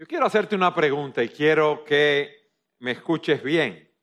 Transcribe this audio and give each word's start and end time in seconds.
Yo 0.00 0.06
quiero 0.06 0.24
hacerte 0.24 0.56
una 0.56 0.74
pregunta 0.74 1.22
y 1.22 1.28
quiero 1.28 1.84
que 1.84 2.54
me 2.78 2.92
escuches 2.92 3.42
bien. 3.42 3.94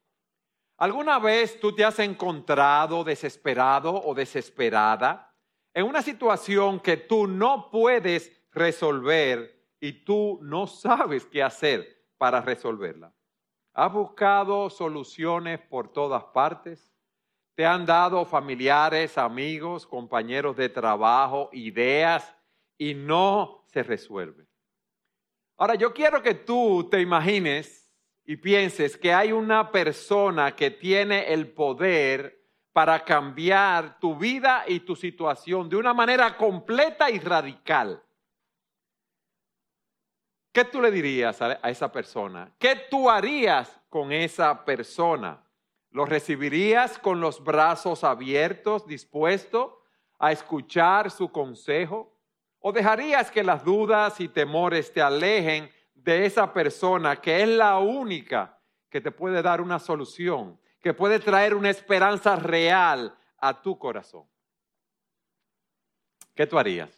¿Alguna 0.78 1.18
vez 1.18 1.60
tú 1.60 1.74
te 1.74 1.84
has 1.84 1.98
encontrado 1.98 3.04
desesperado 3.04 3.96
o 4.04 4.14
desesperada 4.14 5.36
en 5.74 5.86
una 5.86 6.04
situación 6.04 6.80
que 6.82 6.98
tú 6.98 7.26
no 7.26 7.72
puedes 7.72 8.32
resolver 8.52 9.72
y 9.80 10.04
tú 10.04 10.38
no 10.44 10.68
sabes 10.68 11.26
qué 11.26 11.42
hacer 11.42 12.06
para 12.20 12.42
resolverla? 12.42 13.12
¿Has 13.74 13.92
buscado 13.92 14.70
soluciones 14.70 15.60
por 15.62 15.92
todas 15.92 16.26
partes? 16.26 16.94
¿Te 17.56 17.66
han 17.66 17.88
dado 17.88 18.24
familiares, 18.24 19.18
amigos, 19.18 19.88
compañeros 19.88 20.56
de 20.58 20.70
trabajo, 20.70 21.50
ideas 21.54 22.36
y 22.78 22.94
no 22.94 23.66
se 23.66 23.82
resuelve? 23.82 24.47
Ahora, 25.58 25.74
yo 25.74 25.92
quiero 25.92 26.22
que 26.22 26.36
tú 26.36 26.88
te 26.90 27.02
imagines 27.02 27.92
y 28.24 28.36
pienses 28.36 28.96
que 28.96 29.12
hay 29.12 29.32
una 29.32 29.72
persona 29.72 30.56
que 30.56 30.70
tiene 30.70 31.34
el 31.34 31.52
poder 31.52 32.46
para 32.74 33.04
cambiar 33.04 34.00
tu 34.00 34.16
vida 34.16 34.66
y 34.68 34.82
tu 34.82 34.96
situación 34.96 35.68
de 35.68 35.78
una 35.78 35.96
manera 35.96 36.38
completa 36.38 37.10
y 37.10 37.18
radical. 37.18 38.04
¿Qué 40.52 40.64
tú 40.66 40.80
le 40.80 40.92
dirías 40.92 41.42
a 41.42 41.54
esa 41.70 41.92
persona? 41.92 42.54
¿Qué 42.60 42.76
tú 42.90 43.10
harías 43.10 43.80
con 43.90 44.12
esa 44.12 44.64
persona? 44.64 45.44
¿Lo 45.90 46.06
recibirías 46.06 47.00
con 47.00 47.20
los 47.20 47.44
brazos 47.44 48.04
abiertos, 48.04 48.86
dispuesto 48.86 49.82
a 50.20 50.32
escuchar 50.32 51.10
su 51.10 51.32
consejo? 51.32 52.17
¿O 52.68 52.74
dejarías 52.74 53.32
que 53.32 53.46
las 53.46 53.64
dudas 53.64 54.20
y 54.20 54.28
temores 54.28 54.92
te 54.92 55.02
alejen 55.02 55.72
de 55.94 56.26
esa 56.26 56.52
persona 56.52 57.16
que 57.16 57.42
es 57.42 57.48
la 57.48 57.80
única 57.80 58.60
que 58.90 59.00
te 59.00 59.10
puede 59.10 59.42
dar 59.42 59.62
una 59.62 59.80
solución, 59.80 60.60
que 60.82 60.94
puede 60.94 61.20
traer 61.20 61.54
una 61.54 61.70
esperanza 61.70 62.36
real 62.36 63.18
a 63.38 63.62
tu 63.62 63.80
corazón? 63.80 64.28
¿Qué 66.36 66.46
tú 66.46 66.60
harías? 66.60 66.92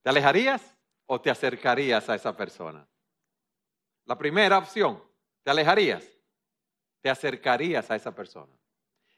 ¿Te 0.00 0.08
alejarías 0.08 0.74
o 1.04 1.20
te 1.20 1.28
acercarías 1.28 2.08
a 2.08 2.14
esa 2.14 2.34
persona? 2.34 2.88
La 4.06 4.16
primera 4.16 4.56
opción, 4.56 5.04
¿te 5.42 5.50
alejarías? 5.50 6.02
¿Te 7.02 7.10
acercarías 7.10 7.90
a 7.90 7.96
esa 7.96 8.14
persona? 8.14 8.54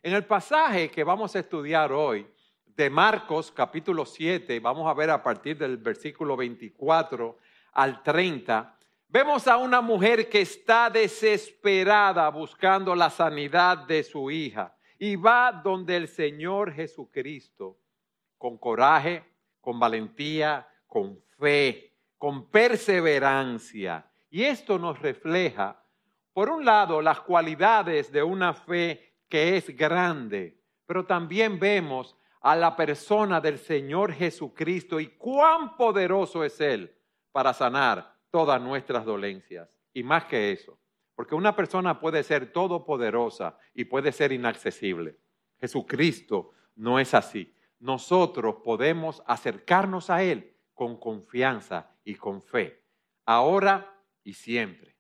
En 0.03 0.15
el 0.15 0.27
pasaje 0.27 0.91
que 0.91 1.05
vamos 1.05 1.37
a 1.37 1.39
estudiar 1.39 1.93
hoy, 1.93 2.29
de 2.77 2.91
Marcos 2.91 3.51
capítulo 3.51 4.05
7, 4.05 4.61
vamos 4.61 4.87
a 4.87 4.93
ver 4.93 5.09
a 5.09 5.23
partir 5.23 5.57
del 5.57 5.79
versículo 5.79 6.37
24 6.37 7.39
al 7.73 8.03
30, 8.03 8.77
vemos 9.09 9.49
a 9.49 9.57
una 9.57 9.81
mujer 9.81 10.29
que 10.29 10.43
está 10.43 10.91
desesperada 10.91 12.29
buscando 12.29 12.95
la 12.95 13.09
sanidad 13.09 13.87
de 13.87 14.03
su 14.03 14.31
hija 14.31 14.77
y 14.99 15.17
va 15.17 15.53
donde 15.53 15.97
el 15.97 16.07
Señor 16.07 16.71
Jesucristo 16.71 17.79
con 18.37 18.59
coraje, 18.59 19.25
con 19.63 19.81
valentía, 19.81 20.69
con 20.87 21.19
fe, 21.39 21.95
con 22.19 22.51
perseverancia. 22.51 24.07
Y 24.29 24.45
esto 24.45 24.79
nos 24.79 25.01
refleja, 25.01 25.83
por 26.35 26.51
un 26.51 26.63
lado, 26.67 27.01
las 27.01 27.21
cualidades 27.21 28.13
de 28.13 28.23
una 28.23 28.53
fe 28.53 29.15
que 29.31 29.57
es 29.57 29.75
grande, 29.75 30.61
pero 30.85 31.07
también 31.07 31.59
vemos 31.59 32.19
a 32.47 32.55
la 32.55 32.77
persona 32.77 33.41
del 33.41 33.59
Señor 33.59 34.13
Jesucristo 34.13 35.01
y 35.01 35.09
cuán 35.09 35.77
poderoso 35.77 36.45
es 36.45 36.61
Él 36.61 36.97
para 37.33 37.53
sanar 37.53 38.15
todas 38.31 38.63
nuestras 38.63 39.05
dolencias. 39.05 39.69
Y 39.93 40.05
más 40.05 40.27
que 40.27 40.53
eso, 40.53 40.79
porque 41.17 41.35
una 41.35 41.57
persona 41.57 41.99
puede 41.99 42.23
ser 42.23 42.53
todopoderosa 42.53 43.59
y 43.75 43.87
puede 43.87 44.12
ser 44.12 44.31
inaccesible. 44.31 45.19
Jesucristo 45.59 46.53
no 46.77 47.01
es 47.01 47.15
así. 47.15 47.53
Nosotros 47.81 48.59
podemos 48.62 49.25
acercarnos 49.27 50.09
a 50.09 50.23
Él 50.23 50.56
con 50.73 51.01
confianza 51.01 51.97
y 52.05 52.15
con 52.15 52.41
fe, 52.41 52.81
ahora 53.25 53.93
y 54.23 54.35
siempre. 54.35 54.97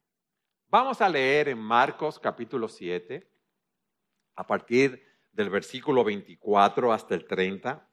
Vamos 0.66 1.00
a 1.00 1.08
leer 1.08 1.50
en 1.50 1.58
Marcos 1.58 2.18
capítulo 2.18 2.66
7, 2.66 3.30
a 4.34 4.44
partir 4.44 5.05
del 5.36 5.50
versículo 5.50 6.02
24 6.02 6.92
hasta 6.92 7.14
el 7.14 7.26
30. 7.26 7.86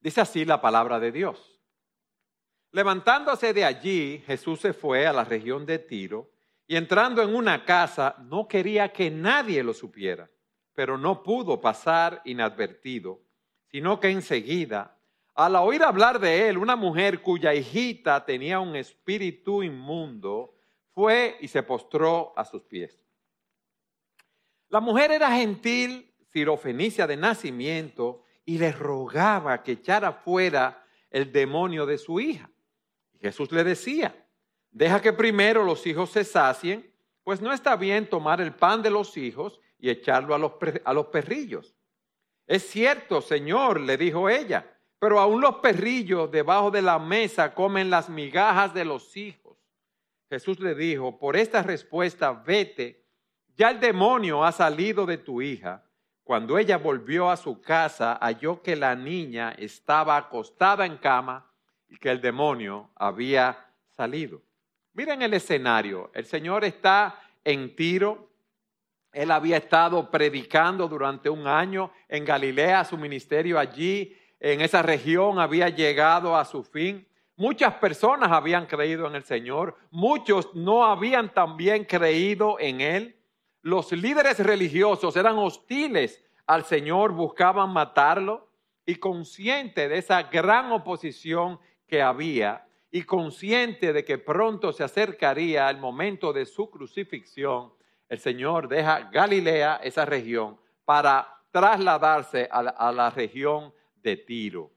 Dice 0.00 0.20
así 0.20 0.44
la 0.44 0.60
palabra 0.60 1.00
de 1.00 1.10
Dios. 1.10 1.60
Levantándose 2.70 3.52
de 3.52 3.64
allí, 3.64 4.22
Jesús 4.24 4.60
se 4.60 4.72
fue 4.72 5.06
a 5.06 5.12
la 5.12 5.24
región 5.24 5.66
de 5.66 5.80
Tiro 5.80 6.30
y 6.68 6.76
entrando 6.76 7.22
en 7.22 7.34
una 7.34 7.64
casa 7.64 8.16
no 8.20 8.46
quería 8.46 8.92
que 8.92 9.10
nadie 9.10 9.64
lo 9.64 9.74
supiera, 9.74 10.30
pero 10.74 10.96
no 10.96 11.24
pudo 11.24 11.60
pasar 11.60 12.22
inadvertido, 12.24 13.20
sino 13.66 13.98
que 13.98 14.10
enseguida, 14.10 14.96
al 15.34 15.56
oír 15.56 15.82
hablar 15.82 16.20
de 16.20 16.48
él, 16.48 16.56
una 16.56 16.76
mujer 16.76 17.20
cuya 17.20 17.52
hijita 17.52 18.24
tenía 18.24 18.60
un 18.60 18.76
espíritu 18.76 19.64
inmundo, 19.64 20.54
fue 20.92 21.36
y 21.40 21.48
se 21.48 21.64
postró 21.64 22.32
a 22.36 22.44
sus 22.44 22.62
pies. 22.62 23.03
La 24.74 24.80
mujer 24.80 25.12
era 25.12 25.30
gentil, 25.30 26.12
sirofenicia 26.32 27.06
de 27.06 27.16
nacimiento, 27.16 28.24
y 28.44 28.58
le 28.58 28.72
rogaba 28.72 29.62
que 29.62 29.70
echara 29.70 30.10
fuera 30.10 30.84
el 31.10 31.30
demonio 31.30 31.86
de 31.86 31.96
su 31.96 32.18
hija. 32.18 32.50
Jesús 33.20 33.52
le 33.52 33.62
decía, 33.62 34.26
deja 34.72 35.00
que 35.00 35.12
primero 35.12 35.62
los 35.62 35.86
hijos 35.86 36.10
se 36.10 36.24
sacien, 36.24 36.92
pues 37.22 37.40
no 37.40 37.52
está 37.52 37.76
bien 37.76 38.10
tomar 38.10 38.40
el 38.40 38.52
pan 38.52 38.82
de 38.82 38.90
los 38.90 39.16
hijos 39.16 39.60
y 39.78 39.90
echarlo 39.90 40.34
a 40.34 40.38
los, 40.38 40.54
a 40.84 40.92
los 40.92 41.06
perrillos. 41.06 41.76
Es 42.44 42.68
cierto, 42.68 43.20
Señor, 43.20 43.78
le 43.78 43.96
dijo 43.96 44.28
ella, 44.28 44.76
pero 44.98 45.20
aún 45.20 45.40
los 45.40 45.54
perrillos 45.58 46.32
debajo 46.32 46.72
de 46.72 46.82
la 46.82 46.98
mesa 46.98 47.54
comen 47.54 47.90
las 47.90 48.08
migajas 48.08 48.74
de 48.74 48.84
los 48.84 49.16
hijos. 49.16 49.56
Jesús 50.28 50.58
le 50.58 50.74
dijo, 50.74 51.16
por 51.16 51.36
esta 51.36 51.62
respuesta 51.62 52.32
vete 52.32 53.03
ya 53.56 53.70
el 53.70 53.80
demonio 53.80 54.44
ha 54.44 54.52
salido 54.52 55.06
de 55.06 55.18
tu 55.18 55.40
hija. 55.40 55.84
Cuando 56.24 56.58
ella 56.58 56.78
volvió 56.78 57.30
a 57.30 57.36
su 57.36 57.60
casa, 57.60 58.18
halló 58.20 58.62
que 58.62 58.76
la 58.76 58.94
niña 58.94 59.54
estaba 59.58 60.16
acostada 60.16 60.86
en 60.86 60.96
cama 60.96 61.50
y 61.88 61.96
que 61.96 62.10
el 62.10 62.20
demonio 62.20 62.90
había 62.96 63.66
salido. 63.90 64.40
Miren 64.94 65.22
el 65.22 65.34
escenario. 65.34 66.10
El 66.14 66.24
Señor 66.24 66.64
está 66.64 67.20
en 67.44 67.76
Tiro. 67.76 68.30
Él 69.12 69.30
había 69.30 69.58
estado 69.58 70.10
predicando 70.10 70.88
durante 70.88 71.28
un 71.28 71.46
año 71.46 71.92
en 72.08 72.24
Galilea. 72.24 72.84
Su 72.84 72.96
ministerio 72.96 73.58
allí, 73.58 74.16
en 74.40 74.60
esa 74.60 74.82
región, 74.82 75.38
había 75.38 75.68
llegado 75.68 76.36
a 76.36 76.44
su 76.44 76.64
fin. 76.64 77.06
Muchas 77.36 77.74
personas 77.74 78.30
habían 78.30 78.66
creído 78.66 79.06
en 79.06 79.16
el 79.16 79.24
Señor. 79.24 79.76
Muchos 79.90 80.54
no 80.54 80.84
habían 80.84 81.34
también 81.34 81.84
creído 81.84 82.58
en 82.60 82.80
Él. 82.80 83.16
Los 83.64 83.92
líderes 83.92 84.40
religiosos 84.40 85.16
eran 85.16 85.38
hostiles 85.38 86.22
al 86.46 86.66
Señor, 86.66 87.12
buscaban 87.12 87.72
matarlo 87.72 88.50
y 88.84 88.96
consciente 88.96 89.88
de 89.88 89.96
esa 89.96 90.24
gran 90.24 90.70
oposición 90.70 91.58
que 91.86 92.02
había 92.02 92.68
y 92.90 93.04
consciente 93.04 93.94
de 93.94 94.04
que 94.04 94.18
pronto 94.18 94.70
se 94.70 94.84
acercaría 94.84 95.70
el 95.70 95.78
momento 95.78 96.34
de 96.34 96.44
su 96.44 96.68
crucifixión, 96.68 97.72
el 98.10 98.18
Señor 98.18 98.68
deja 98.68 99.08
Galilea, 99.10 99.76
esa 99.82 100.04
región, 100.04 100.60
para 100.84 101.26
trasladarse 101.50 102.46
a 102.52 102.92
la, 102.92 103.08
región 103.08 103.72
de 104.02 104.18
Tiro. 104.18 104.70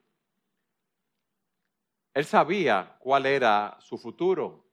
Él 2.14 2.24
sabía 2.24 2.96
cuál 3.00 3.26
era 3.26 3.76
su 3.82 3.98
futuro. 3.98 4.66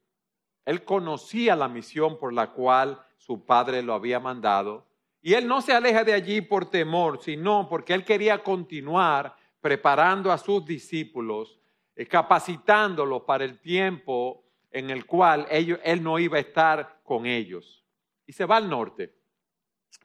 Él 0.64 0.84
conocía 0.84 1.56
la 1.56 1.66
misión 1.66 2.16
por 2.16 2.32
la 2.32 2.52
cual 2.52 3.04
su 3.24 3.42
padre 3.46 3.82
lo 3.82 3.94
había 3.94 4.20
mandado. 4.20 4.86
Y 5.22 5.32
él 5.32 5.48
no 5.48 5.62
se 5.62 5.72
aleja 5.72 6.04
de 6.04 6.12
allí 6.12 6.42
por 6.42 6.68
temor, 6.68 7.22
sino 7.22 7.66
porque 7.70 7.94
él 7.94 8.04
quería 8.04 8.42
continuar 8.42 9.34
preparando 9.62 10.30
a 10.30 10.36
sus 10.36 10.66
discípulos, 10.66 11.58
eh, 11.96 12.04
capacitándolos 12.06 13.22
para 13.22 13.44
el 13.44 13.58
tiempo 13.60 14.44
en 14.70 14.90
el 14.90 15.06
cual 15.06 15.46
ellos, 15.50 15.78
él 15.84 16.02
no 16.02 16.18
iba 16.18 16.36
a 16.36 16.40
estar 16.40 17.00
con 17.02 17.24
ellos. 17.24 17.82
Y 18.26 18.32
se 18.34 18.44
va 18.44 18.58
al 18.58 18.68
norte. 18.68 19.14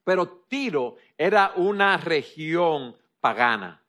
Pero 0.06 0.46
Tiro 0.48 0.96
era 1.18 1.52
una 1.58 1.98
región 1.98 2.96
pagana, 3.20 3.84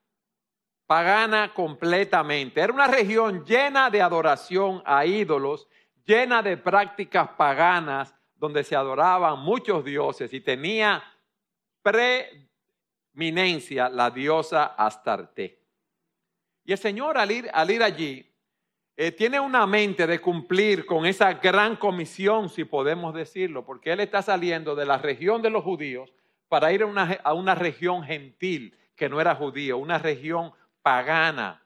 pagana 0.87 1.55
completamente. 1.55 2.61
Era 2.61 2.73
una 2.73 2.89
región 2.89 3.45
llena 3.45 3.91
de 3.91 4.03
adoración 4.03 4.83
a 4.85 5.07
ídolos, 5.07 5.69
llena 6.05 6.43
de 6.43 6.57
prácticas 6.57 7.29
paganas 7.37 8.13
donde 8.41 8.65
se 8.65 8.75
adoraban 8.75 9.39
muchos 9.41 9.85
dioses 9.85 10.33
y 10.33 10.41
tenía 10.41 11.05
preeminencia 11.83 13.91
la 13.91 14.11
diosa 14.11 14.75
Astarte. 14.79 15.59
Y 16.65 16.73
el 16.73 16.79
Señor 16.79 17.19
al 17.19 17.31
ir, 17.31 17.51
al 17.53 17.71
ir 17.71 17.83
allí, 17.83 18.27
eh, 18.97 19.13
tiene 19.13 19.39
una 19.39 19.67
mente 19.67 20.07
de 20.07 20.19
cumplir 20.21 20.87
con 20.87 21.05
esa 21.05 21.35
gran 21.35 21.77
comisión, 21.77 22.49
si 22.49 22.65
podemos 22.65 23.13
decirlo, 23.13 23.67
porque 23.67 23.93
él 23.93 24.01
está 24.01 24.23
saliendo 24.23 24.75
de 24.75 24.87
la 24.87 24.97
región 24.97 25.43
de 25.43 25.51
los 25.51 25.63
judíos 25.63 26.11
para 26.49 26.73
ir 26.73 26.83
a 26.83 26.87
una, 26.87 27.21
a 27.23 27.35
una 27.35 27.55
región 27.55 28.03
gentil 28.03 28.75
que 28.97 29.11
no 29.11 29.21
era 29.21 29.35
judío, 29.35 29.77
una 29.77 29.99
región 29.99 30.51
pagana, 30.81 31.63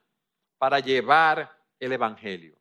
para 0.58 0.80
llevar 0.80 1.56
el 1.78 1.92
Evangelio. 1.92 2.56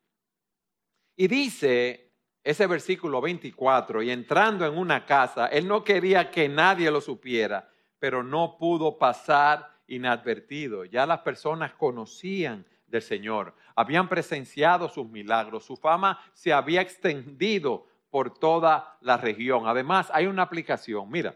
Y 1.15 1.27
dice 1.27 2.02
ese 2.43 2.67
versículo 2.67 3.21
24, 3.21 4.03
y 4.03 4.11
entrando 4.11 4.65
en 4.65 4.77
una 4.77 5.05
casa, 5.05 5.47
él 5.47 5.67
no 5.67 5.83
quería 5.83 6.29
que 6.29 6.49
nadie 6.49 6.91
lo 6.91 6.99
supiera, 6.99 7.69
pero 7.99 8.21
no 8.21 8.57
pudo 8.57 8.97
pasar 8.97 9.69
inadvertido. 9.87 10.83
Ya 10.83 11.05
las 11.05 11.19
personas 11.19 11.73
conocían 11.73 12.65
del 12.87 13.01
Señor, 13.01 13.55
habían 13.75 14.09
presenciado 14.09 14.89
sus 14.89 15.07
milagros, 15.09 15.65
su 15.65 15.77
fama 15.77 16.19
se 16.33 16.53
había 16.53 16.81
extendido 16.81 17.87
por 18.09 18.37
toda 18.37 18.97
la 19.01 19.17
región. 19.17 19.65
Además, 19.65 20.11
hay 20.13 20.27
una 20.27 20.43
aplicación. 20.43 21.09
Mira, 21.09 21.35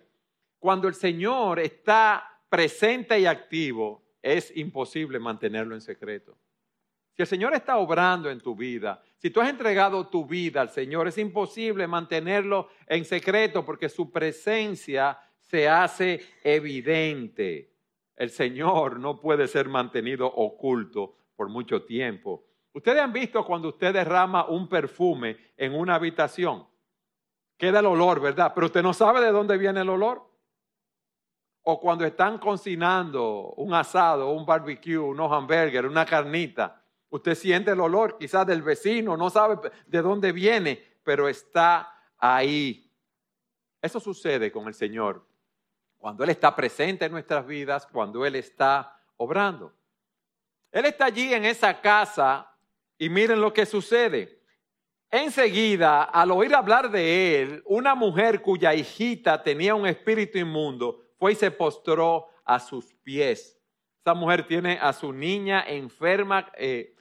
cuando 0.59 0.87
el 0.87 0.93
Señor 0.93 1.59
está 1.59 2.41
presente 2.49 3.19
y 3.19 3.25
activo, 3.25 4.03
es 4.21 4.55
imposible 4.55 5.19
mantenerlo 5.19 5.73
en 5.73 5.81
secreto. 5.81 6.37
Si 7.15 7.23
el 7.23 7.27
Señor 7.27 7.55
está 7.55 7.77
obrando 7.77 8.29
en 8.29 8.39
tu 8.39 8.55
vida, 8.55 9.01
si 9.17 9.31
tú 9.31 9.41
has 9.41 9.49
entregado 9.49 10.07
tu 10.07 10.25
vida 10.25 10.61
al 10.61 10.69
Señor, 10.69 11.07
es 11.07 11.17
imposible 11.17 11.87
mantenerlo 11.87 12.69
en 12.85 13.03
secreto 13.03 13.65
porque 13.65 13.89
su 13.89 14.11
presencia 14.11 15.19
se 15.39 15.67
hace 15.67 16.21
evidente. 16.43 17.73
El 18.15 18.29
Señor 18.29 18.99
no 18.99 19.19
puede 19.19 19.47
ser 19.47 19.69
mantenido 19.69 20.27
oculto 20.27 21.15
por 21.35 21.49
mucho 21.49 21.83
tiempo. 21.83 22.45
Ustedes 22.73 23.01
han 23.01 23.11
visto 23.11 23.43
cuando 23.43 23.69
usted 23.69 23.91
derrama 23.91 24.45
un 24.45 24.69
perfume 24.69 25.37
en 25.57 25.73
una 25.73 25.95
habitación, 25.95 26.67
queda 27.57 27.79
el 27.79 27.87
olor, 27.87 28.21
¿verdad? 28.21 28.51
Pero 28.53 28.67
usted 28.67 28.83
no 28.83 28.93
sabe 28.93 29.21
de 29.21 29.31
dónde 29.31 29.57
viene 29.57 29.81
el 29.81 29.89
olor. 29.89 30.27
O 31.63 31.79
cuando 31.79 32.05
están 32.05 32.37
cocinando 32.37 33.53
un 33.57 33.73
asado, 33.73 34.29
un 34.29 34.45
barbecue, 34.45 34.97
unos 34.97 35.31
hamburgues, 35.31 35.83
una 35.83 36.05
carnita, 36.05 36.81
usted 37.09 37.35
siente 37.35 37.71
el 37.71 37.79
olor 37.79 38.17
quizás 38.17 38.45
del 38.45 38.61
vecino, 38.61 39.17
no 39.17 39.29
sabe 39.29 39.71
de 39.85 40.01
dónde 40.01 40.31
viene, 40.31 40.99
pero 41.03 41.27
está 41.27 41.93
ahí. 42.17 42.91
Eso 43.81 43.99
sucede 43.99 44.51
con 44.51 44.67
el 44.67 44.73
Señor 44.73 45.25
cuando 45.97 46.23
Él 46.23 46.29
está 46.29 46.55
presente 46.55 47.05
en 47.05 47.11
nuestras 47.11 47.45
vidas, 47.45 47.87
cuando 47.87 48.25
Él 48.25 48.35
está 48.35 48.99
obrando. 49.17 49.73
Él 50.71 50.85
está 50.85 51.05
allí 51.05 51.33
en 51.33 51.45
esa 51.45 51.79
casa 51.81 52.51
y 52.97 53.09
miren 53.09 53.41
lo 53.41 53.53
que 53.53 53.65
sucede. 53.65 54.37
Enseguida, 55.09 56.03
al 56.03 56.31
oír 56.31 56.53
hablar 56.53 56.91
de 56.91 57.41
él, 57.41 57.63
una 57.65 57.95
mujer 57.95 58.41
cuya 58.41 58.73
hijita 58.73 59.41
tenía 59.41 59.73
un 59.73 59.87
espíritu 59.87 60.37
inmundo 60.37 61.01
fue 61.17 61.31
y 61.31 61.35
se 61.35 61.49
postró 61.49 62.27
a 62.43 62.59
sus 62.59 62.93
pies. 63.03 63.57
Esa 64.03 64.13
mujer 64.13 64.45
tiene 64.45 64.77
a 64.81 64.91
su 64.91 65.13
niña 65.13 65.63
enferma, 65.65 66.51
eh, 66.57 66.93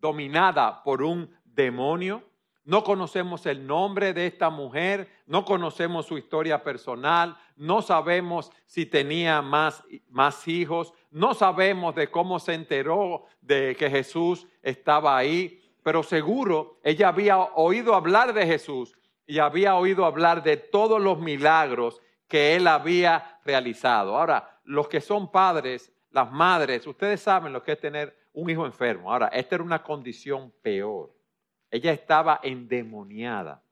dominada 0.00 0.82
por 0.82 1.02
un 1.02 1.30
demonio. 1.44 2.22
No 2.64 2.84
conocemos 2.84 3.46
el 3.46 3.66
nombre 3.66 4.12
de 4.12 4.26
esta 4.26 4.50
mujer, 4.50 5.08
no 5.26 5.44
conocemos 5.44 6.06
su 6.06 6.18
historia 6.18 6.62
personal, 6.62 7.36
no 7.56 7.80
sabemos 7.80 8.52
si 8.66 8.84
tenía 8.84 9.40
más, 9.40 9.82
más 10.10 10.46
hijos, 10.46 10.92
no 11.10 11.32
sabemos 11.32 11.94
de 11.94 12.10
cómo 12.10 12.38
se 12.38 12.52
enteró 12.52 13.24
de 13.40 13.74
que 13.76 13.88
Jesús 13.88 14.46
estaba 14.62 15.16
ahí, 15.16 15.62
pero 15.82 16.02
seguro 16.02 16.78
ella 16.82 17.08
había 17.08 17.38
oído 17.38 17.94
hablar 17.94 18.34
de 18.34 18.46
Jesús 18.46 18.94
y 19.26 19.38
había 19.38 19.74
oído 19.74 20.04
hablar 20.04 20.42
de 20.42 20.58
todos 20.58 21.00
los 21.00 21.18
milagros 21.18 22.02
que 22.28 22.54
él 22.54 22.66
había 22.66 23.40
realizado. 23.44 24.18
Ahora, 24.18 24.60
los 24.64 24.88
que 24.88 25.00
son 25.00 25.32
padres, 25.32 25.90
las 26.10 26.30
madres, 26.30 26.86
ustedes 26.86 27.22
saben 27.22 27.52
lo 27.52 27.62
que 27.62 27.72
es 27.72 27.80
tener 27.80 28.27
un 28.32 28.50
hijo 28.50 28.66
enfermo. 28.66 29.12
Ahora, 29.12 29.28
esta 29.28 29.56
era 29.56 29.64
una 29.64 29.82
condición 29.82 30.52
peor. 30.62 31.14
Ella 31.70 31.92
estaba 31.92 32.40
endemoniada. 32.42 33.62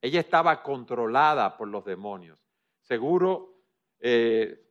Ella 0.00 0.20
estaba 0.20 0.62
controlada 0.62 1.56
por 1.56 1.68
los 1.68 1.84
demonios. 1.84 2.38
Seguro 2.82 3.60
eh, 3.98 4.62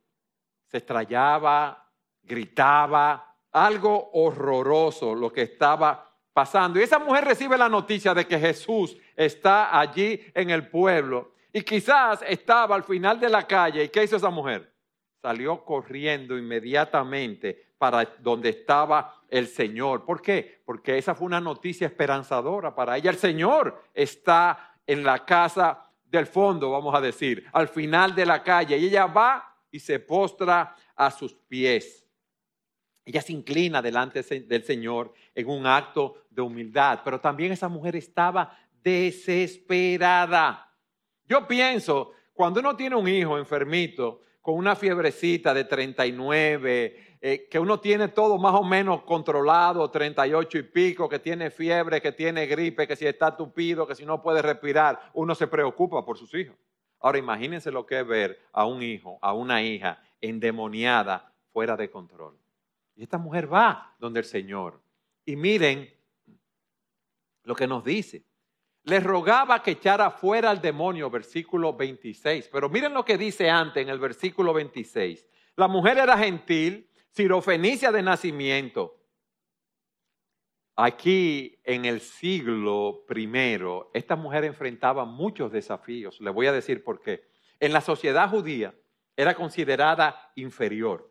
se 0.66 0.78
estrellaba, 0.78 1.90
gritaba, 2.22 3.36
algo 3.52 4.10
horroroso 4.12 5.14
lo 5.14 5.32
que 5.32 5.42
estaba 5.42 6.12
pasando. 6.32 6.78
Y 6.78 6.82
esa 6.82 6.98
mujer 6.98 7.24
recibe 7.24 7.56
la 7.56 7.68
noticia 7.68 8.12
de 8.12 8.26
que 8.26 8.38
Jesús 8.38 8.96
está 9.14 9.78
allí 9.78 10.20
en 10.34 10.50
el 10.50 10.68
pueblo. 10.68 11.32
Y 11.52 11.62
quizás 11.62 12.22
estaba 12.26 12.74
al 12.74 12.84
final 12.84 13.18
de 13.18 13.30
la 13.30 13.46
calle. 13.46 13.84
¿Y 13.84 13.88
qué 13.88 14.04
hizo 14.04 14.16
esa 14.16 14.28
mujer? 14.28 14.70
Salió 15.22 15.64
corriendo 15.64 16.36
inmediatamente 16.36 17.72
para 17.78 18.04
donde 18.18 18.50
estaba 18.50 19.15
el 19.28 19.46
Señor. 19.48 20.04
¿Por 20.04 20.22
qué? 20.22 20.62
Porque 20.64 20.98
esa 20.98 21.14
fue 21.14 21.26
una 21.26 21.40
noticia 21.40 21.86
esperanzadora 21.86 22.74
para 22.74 22.96
ella. 22.96 23.10
El 23.10 23.16
Señor 23.16 23.82
está 23.94 24.74
en 24.86 25.04
la 25.04 25.24
casa 25.24 25.90
del 26.04 26.26
fondo, 26.26 26.70
vamos 26.70 26.94
a 26.94 27.00
decir, 27.00 27.46
al 27.52 27.68
final 27.68 28.14
de 28.14 28.26
la 28.26 28.42
calle. 28.42 28.78
Y 28.78 28.86
ella 28.86 29.06
va 29.06 29.56
y 29.70 29.80
se 29.80 29.98
postra 29.98 30.74
a 30.94 31.10
sus 31.10 31.34
pies. 31.34 32.06
Ella 33.04 33.22
se 33.22 33.32
inclina 33.32 33.80
delante 33.80 34.22
del 34.22 34.64
Señor 34.64 35.12
en 35.34 35.48
un 35.48 35.66
acto 35.66 36.24
de 36.30 36.42
humildad, 36.42 37.00
pero 37.04 37.20
también 37.20 37.52
esa 37.52 37.68
mujer 37.68 37.94
estaba 37.94 38.58
desesperada. 38.82 40.72
Yo 41.28 41.46
pienso, 41.46 42.12
cuando 42.34 42.60
uno 42.60 42.76
tiene 42.76 42.96
un 42.96 43.06
hijo 43.06 43.38
enfermito, 43.38 44.22
con 44.46 44.56
una 44.56 44.76
fiebrecita 44.76 45.52
de 45.52 45.64
39, 45.64 47.05
eh, 47.20 47.48
que 47.48 47.58
uno 47.58 47.80
tiene 47.80 48.08
todo 48.08 48.38
más 48.38 48.54
o 48.54 48.62
menos 48.62 49.02
controlado, 49.02 49.90
38 49.90 50.58
y 50.58 50.62
pico, 50.62 51.08
que 51.08 51.18
tiene 51.18 51.50
fiebre, 51.50 52.00
que 52.00 52.12
tiene 52.12 52.46
gripe, 52.46 52.86
que 52.86 52.96
si 52.96 53.06
está 53.06 53.36
tupido, 53.36 53.86
que 53.86 53.94
si 53.94 54.04
no 54.04 54.22
puede 54.22 54.42
respirar, 54.42 55.10
uno 55.14 55.34
se 55.34 55.46
preocupa 55.46 56.04
por 56.04 56.18
sus 56.18 56.32
hijos. 56.34 56.56
Ahora 57.00 57.18
imagínense 57.18 57.70
lo 57.70 57.86
que 57.86 58.00
es 58.00 58.06
ver 58.06 58.40
a 58.52 58.66
un 58.66 58.82
hijo, 58.82 59.18
a 59.22 59.32
una 59.32 59.62
hija 59.62 60.02
endemoniada, 60.20 61.32
fuera 61.52 61.76
de 61.76 61.90
control. 61.90 62.38
Y 62.94 63.02
esta 63.02 63.18
mujer 63.18 63.52
va 63.52 63.94
donde 63.98 64.20
el 64.20 64.26
Señor. 64.26 64.80
Y 65.24 65.36
miren 65.36 65.90
lo 67.44 67.54
que 67.54 67.66
nos 67.66 67.84
dice. 67.84 68.24
Le 68.84 69.00
rogaba 69.00 69.62
que 69.62 69.72
echara 69.72 70.10
fuera 70.10 70.50
al 70.50 70.60
demonio, 70.60 71.10
versículo 71.10 71.74
26. 71.74 72.48
Pero 72.52 72.68
miren 72.68 72.94
lo 72.94 73.04
que 73.04 73.18
dice 73.18 73.50
antes 73.50 73.82
en 73.82 73.88
el 73.88 73.98
versículo 73.98 74.52
26. 74.52 75.26
La 75.56 75.66
mujer 75.66 75.98
era 75.98 76.16
gentil, 76.18 76.88
sirofenicia 77.16 77.90
de 77.92 78.02
nacimiento. 78.02 78.94
Aquí 80.76 81.58
en 81.64 81.86
el 81.86 82.02
siglo 82.02 83.04
primero, 83.08 83.90
esta 83.94 84.16
mujer 84.16 84.44
enfrentaba 84.44 85.06
muchos 85.06 85.50
desafíos. 85.50 86.20
Le 86.20 86.28
voy 86.28 86.46
a 86.46 86.52
decir 86.52 86.84
por 86.84 87.00
qué. 87.00 87.24
En 87.58 87.72
la 87.72 87.80
sociedad 87.80 88.28
judía 88.28 88.74
era 89.16 89.34
considerada 89.34 90.30
inferior. 90.34 91.10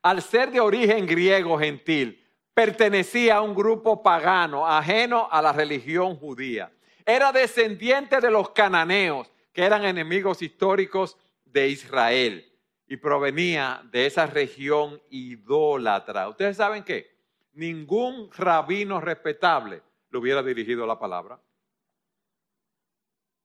Al 0.00 0.22
ser 0.22 0.50
de 0.50 0.60
origen 0.60 1.04
griego 1.04 1.58
gentil, 1.58 2.24
pertenecía 2.54 3.36
a 3.36 3.42
un 3.42 3.54
grupo 3.54 4.02
pagano, 4.02 4.66
ajeno 4.66 5.28
a 5.30 5.42
la 5.42 5.52
religión 5.52 6.16
judía. 6.16 6.72
Era 7.04 7.30
descendiente 7.30 8.22
de 8.22 8.30
los 8.30 8.50
cananeos, 8.50 9.30
que 9.52 9.64
eran 9.64 9.84
enemigos 9.84 10.40
históricos 10.40 11.18
de 11.44 11.68
Israel 11.68 12.55
y 12.88 12.96
provenía 12.96 13.82
de 13.90 14.06
esa 14.06 14.26
región 14.26 15.00
idólatra. 15.10 16.28
¿Ustedes 16.28 16.56
saben 16.56 16.84
qué? 16.84 17.16
Ningún 17.52 18.30
rabino 18.32 19.00
respetable 19.00 19.82
le 20.10 20.18
hubiera 20.18 20.42
dirigido 20.42 20.86
la 20.86 20.98
palabra. 20.98 21.40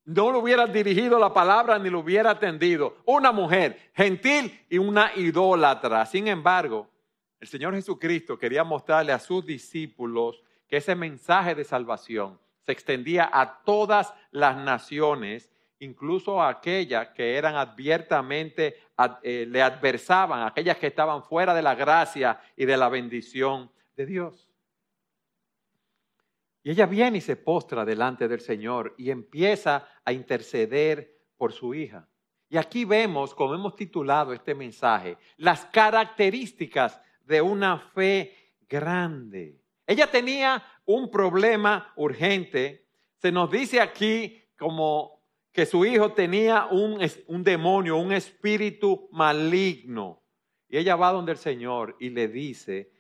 No 0.03 0.31
le 0.31 0.37
hubiera 0.37 0.65
dirigido 0.67 1.19
la 1.19 1.33
palabra 1.33 1.79
ni 1.79 1.89
lo 1.89 1.99
hubiera 1.99 2.31
atendido. 2.31 2.97
Una 3.05 3.31
mujer 3.31 3.91
gentil 3.93 4.65
y 4.69 4.77
una 4.77 5.11
idólatra. 5.15 6.05
Sin 6.05 6.27
embargo, 6.27 6.89
el 7.39 7.47
Señor 7.47 7.73
Jesucristo 7.73 8.37
quería 8.37 8.63
mostrarle 8.63 9.11
a 9.11 9.19
sus 9.19 9.45
discípulos 9.45 10.41
que 10.67 10.77
ese 10.77 10.95
mensaje 10.95 11.55
de 11.55 11.63
salvación 11.63 12.39
se 12.65 12.71
extendía 12.71 13.29
a 13.31 13.63
todas 13.63 14.13
las 14.31 14.57
naciones 14.57 15.51
incluso 15.81 16.41
aquellas 16.41 17.09
que 17.09 17.35
eran 17.35 17.55
abiertamente, 17.55 18.77
eh, 19.23 19.45
le 19.49 19.61
adversaban, 19.61 20.43
aquellas 20.43 20.77
que 20.77 20.87
estaban 20.87 21.23
fuera 21.23 21.53
de 21.53 21.61
la 21.63 21.75
gracia 21.75 22.39
y 22.55 22.65
de 22.65 22.77
la 22.77 22.87
bendición 22.87 23.71
de 23.95 24.05
Dios. 24.05 24.47
Y 26.63 26.69
ella 26.69 26.85
viene 26.85 27.17
y 27.17 27.21
se 27.21 27.35
postra 27.35 27.83
delante 27.83 28.27
del 28.27 28.41
Señor 28.41 28.93
y 28.97 29.09
empieza 29.09 29.87
a 30.05 30.13
interceder 30.13 31.17
por 31.35 31.51
su 31.51 31.73
hija. 31.73 32.07
Y 32.47 32.57
aquí 32.57 32.85
vemos, 32.85 33.33
como 33.33 33.55
hemos 33.55 33.75
titulado 33.75 34.33
este 34.33 34.53
mensaje, 34.53 35.17
las 35.37 35.65
características 35.65 37.01
de 37.25 37.41
una 37.41 37.79
fe 37.79 38.53
grande. 38.69 39.59
Ella 39.87 40.11
tenía 40.11 40.63
un 40.85 41.09
problema 41.09 41.91
urgente. 41.95 42.85
Se 43.17 43.31
nos 43.31 43.49
dice 43.49 43.81
aquí 43.81 44.43
como 44.59 45.20
que 45.51 45.65
su 45.65 45.85
hijo 45.85 46.13
tenía 46.13 46.67
un, 46.67 46.99
un 47.27 47.43
demonio, 47.43 47.97
un 47.97 48.13
espíritu 48.13 49.09
maligno. 49.11 50.21
Y 50.69 50.77
ella 50.77 50.95
va 50.95 51.11
donde 51.11 51.33
el 51.33 51.37
Señor 51.37 51.97
y 51.99 52.09
le 52.09 52.27
dice 52.27 52.91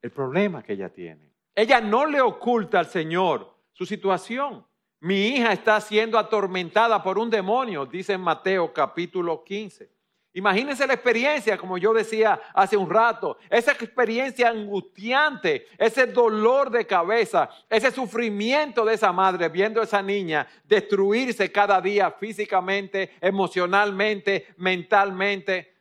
el 0.00 0.10
problema 0.10 0.62
que 0.62 0.72
ella 0.72 0.88
tiene. 0.88 1.32
Ella 1.54 1.80
no 1.80 2.06
le 2.06 2.20
oculta 2.20 2.78
al 2.78 2.86
Señor 2.86 3.54
su 3.72 3.84
situación. 3.84 4.66
Mi 5.00 5.28
hija 5.28 5.52
está 5.52 5.80
siendo 5.80 6.18
atormentada 6.18 7.02
por 7.02 7.18
un 7.18 7.28
demonio, 7.28 7.86
dice 7.86 8.14
en 8.14 8.20
Mateo 8.20 8.72
capítulo 8.72 9.42
15. 9.44 9.90
Imagínense 10.34 10.86
la 10.86 10.94
experiencia, 10.94 11.58
como 11.58 11.76
yo 11.76 11.92
decía 11.92 12.40
hace 12.54 12.74
un 12.74 12.88
rato, 12.88 13.36
esa 13.50 13.72
experiencia 13.72 14.48
angustiante, 14.48 15.66
ese 15.76 16.06
dolor 16.06 16.70
de 16.70 16.86
cabeza, 16.86 17.50
ese 17.68 17.90
sufrimiento 17.90 18.82
de 18.84 18.94
esa 18.94 19.12
madre 19.12 19.50
viendo 19.50 19.82
a 19.82 19.84
esa 19.84 20.00
niña 20.00 20.46
destruirse 20.64 21.52
cada 21.52 21.82
día 21.82 22.10
físicamente, 22.12 23.10
emocionalmente, 23.20 24.46
mentalmente. 24.56 25.74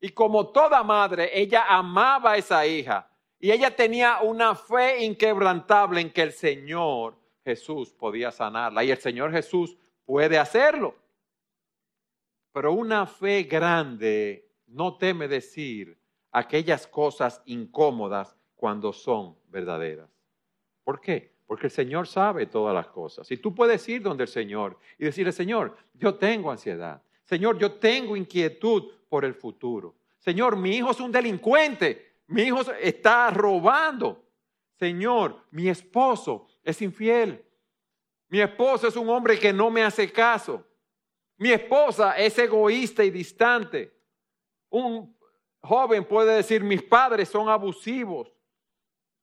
Y 0.00 0.10
como 0.10 0.50
toda 0.50 0.84
madre, 0.84 1.30
ella 1.34 1.64
amaba 1.68 2.32
a 2.32 2.36
esa 2.36 2.64
hija 2.64 3.08
y 3.40 3.50
ella 3.50 3.74
tenía 3.74 4.20
una 4.20 4.54
fe 4.54 5.04
inquebrantable 5.04 6.00
en 6.00 6.12
que 6.12 6.22
el 6.22 6.32
Señor 6.32 7.18
Jesús 7.44 7.92
podía 7.92 8.30
sanarla 8.30 8.84
y 8.84 8.92
el 8.92 8.98
Señor 8.98 9.32
Jesús 9.32 9.76
puede 10.04 10.38
hacerlo. 10.38 10.94
Pero 12.56 12.72
una 12.72 13.04
fe 13.04 13.42
grande 13.42 14.48
no 14.68 14.96
teme 14.96 15.28
decir 15.28 16.00
aquellas 16.32 16.86
cosas 16.86 17.42
incómodas 17.44 18.34
cuando 18.54 18.94
son 18.94 19.36
verdaderas. 19.50 20.08
¿Por 20.82 20.98
qué? 20.98 21.34
Porque 21.46 21.66
el 21.66 21.70
Señor 21.70 22.06
sabe 22.06 22.46
todas 22.46 22.74
las 22.74 22.86
cosas. 22.86 23.30
Y 23.30 23.36
tú 23.36 23.54
puedes 23.54 23.86
ir 23.90 24.00
donde 24.00 24.24
el 24.24 24.28
Señor 24.28 24.78
y 24.98 25.04
decirle, 25.04 25.32
Señor, 25.32 25.76
yo 25.92 26.14
tengo 26.14 26.50
ansiedad. 26.50 27.02
Señor, 27.24 27.58
yo 27.58 27.72
tengo 27.72 28.16
inquietud 28.16 28.90
por 29.10 29.26
el 29.26 29.34
futuro. 29.34 29.94
Señor, 30.16 30.56
mi 30.56 30.76
hijo 30.76 30.92
es 30.92 31.00
un 31.00 31.12
delincuente. 31.12 32.20
Mi 32.28 32.44
hijo 32.44 32.62
está 32.80 33.28
robando. 33.28 34.24
Señor, 34.78 35.42
mi 35.50 35.68
esposo 35.68 36.46
es 36.64 36.80
infiel. 36.80 37.44
Mi 38.30 38.40
esposo 38.40 38.88
es 38.88 38.96
un 38.96 39.10
hombre 39.10 39.38
que 39.38 39.52
no 39.52 39.70
me 39.70 39.82
hace 39.82 40.10
caso. 40.10 40.65
Mi 41.38 41.50
esposa 41.50 42.16
es 42.16 42.38
egoísta 42.38 43.04
y 43.04 43.10
distante. 43.10 43.92
Un 44.70 45.14
joven 45.60 46.04
puede 46.04 46.36
decir, 46.36 46.62
mis 46.62 46.82
padres 46.82 47.28
son 47.28 47.48
abusivos. 47.48 48.32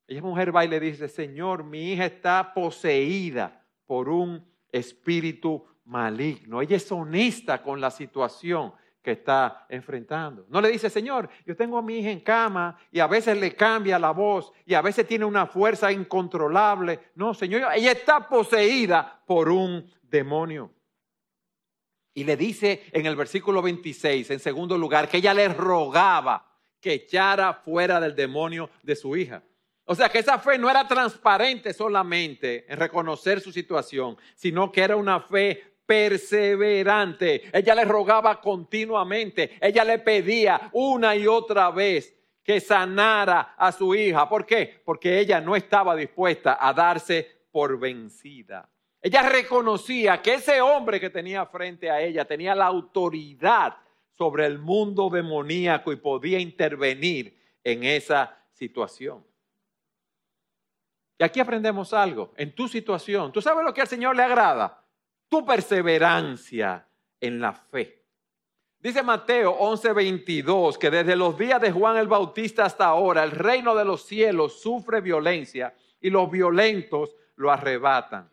Ella 0.06 0.22
mujer 0.22 0.54
va 0.54 0.64
y 0.64 0.68
le 0.68 0.78
dice, 0.80 1.08
Señor, 1.08 1.64
mi 1.64 1.92
hija 1.92 2.04
está 2.04 2.52
poseída 2.52 3.64
por 3.86 4.08
un 4.08 4.46
espíritu 4.70 5.64
maligno. 5.84 6.60
Ella 6.60 6.76
es 6.76 6.90
honesta 6.92 7.62
con 7.62 7.80
la 7.80 7.90
situación 7.90 8.72
que 9.02 9.12
está 9.12 9.66
enfrentando. 9.68 10.46
No 10.48 10.60
le 10.60 10.70
dice, 10.70 10.88
Señor, 10.88 11.28
yo 11.44 11.54
tengo 11.54 11.76
a 11.76 11.82
mi 11.82 11.98
hija 11.98 12.10
en 12.10 12.20
cama 12.20 12.78
y 12.90 13.00
a 13.00 13.06
veces 13.06 13.38
le 13.38 13.54
cambia 13.54 13.98
la 13.98 14.12
voz 14.12 14.52
y 14.64 14.74
a 14.74 14.82
veces 14.82 15.06
tiene 15.06 15.26
una 15.26 15.46
fuerza 15.46 15.92
incontrolable. 15.92 17.10
No, 17.14 17.34
Señor, 17.34 17.70
ella 17.74 17.92
está 17.92 18.26
poseída 18.28 19.22
por 19.26 19.50
un 19.50 19.90
demonio. 20.02 20.70
Y 22.14 22.24
le 22.24 22.36
dice 22.36 22.84
en 22.92 23.06
el 23.06 23.16
versículo 23.16 23.60
26, 23.60 24.30
en 24.30 24.38
segundo 24.38 24.78
lugar, 24.78 25.08
que 25.08 25.16
ella 25.16 25.34
le 25.34 25.48
rogaba 25.48 26.46
que 26.80 26.92
echara 26.94 27.52
fuera 27.54 28.00
del 28.00 28.14
demonio 28.14 28.70
de 28.82 28.94
su 28.94 29.16
hija. 29.16 29.42
O 29.86 29.94
sea 29.94 30.08
que 30.08 30.20
esa 30.20 30.38
fe 30.38 30.56
no 30.56 30.70
era 30.70 30.86
transparente 30.86 31.74
solamente 31.74 32.64
en 32.72 32.78
reconocer 32.78 33.40
su 33.40 33.52
situación, 33.52 34.16
sino 34.34 34.70
que 34.70 34.82
era 34.82 34.96
una 34.96 35.20
fe 35.20 35.74
perseverante. 35.84 37.50
Ella 37.52 37.74
le 37.74 37.84
rogaba 37.84 38.40
continuamente, 38.40 39.58
ella 39.60 39.84
le 39.84 39.98
pedía 39.98 40.70
una 40.72 41.16
y 41.16 41.26
otra 41.26 41.70
vez 41.70 42.14
que 42.42 42.60
sanara 42.60 43.54
a 43.58 43.72
su 43.72 43.94
hija. 43.94 44.28
¿Por 44.28 44.46
qué? 44.46 44.82
Porque 44.84 45.18
ella 45.18 45.40
no 45.40 45.56
estaba 45.56 45.96
dispuesta 45.96 46.58
a 46.60 46.72
darse 46.72 47.46
por 47.50 47.78
vencida. 47.78 48.70
Ella 49.04 49.20
reconocía 49.20 50.22
que 50.22 50.32
ese 50.32 50.62
hombre 50.62 50.98
que 50.98 51.10
tenía 51.10 51.44
frente 51.44 51.90
a 51.90 52.00
ella 52.00 52.24
tenía 52.24 52.54
la 52.54 52.64
autoridad 52.64 53.76
sobre 54.08 54.46
el 54.46 54.58
mundo 54.58 55.10
demoníaco 55.10 55.92
y 55.92 55.96
podía 55.96 56.38
intervenir 56.38 57.38
en 57.62 57.84
esa 57.84 58.34
situación. 58.54 59.22
Y 61.18 61.22
aquí 61.22 61.38
aprendemos 61.38 61.92
algo. 61.92 62.32
En 62.34 62.54
tu 62.54 62.66
situación, 62.66 63.30
¿tú 63.30 63.42
sabes 63.42 63.62
lo 63.62 63.74
que 63.74 63.82
al 63.82 63.88
Señor 63.88 64.16
le 64.16 64.22
agrada? 64.22 64.82
Tu 65.28 65.44
perseverancia 65.44 66.88
en 67.20 67.42
la 67.42 67.52
fe. 67.52 68.06
Dice 68.78 69.02
Mateo 69.02 69.54
11:22 69.58 70.78
que 70.78 70.90
desde 70.90 71.14
los 71.14 71.36
días 71.36 71.60
de 71.60 71.72
Juan 71.72 71.98
el 71.98 72.08
Bautista 72.08 72.64
hasta 72.64 72.86
ahora 72.86 73.22
el 73.22 73.32
reino 73.32 73.74
de 73.74 73.84
los 73.84 74.06
cielos 74.06 74.62
sufre 74.62 75.02
violencia 75.02 75.74
y 76.00 76.08
los 76.08 76.30
violentos 76.30 77.14
lo 77.36 77.50
arrebatan. 77.50 78.30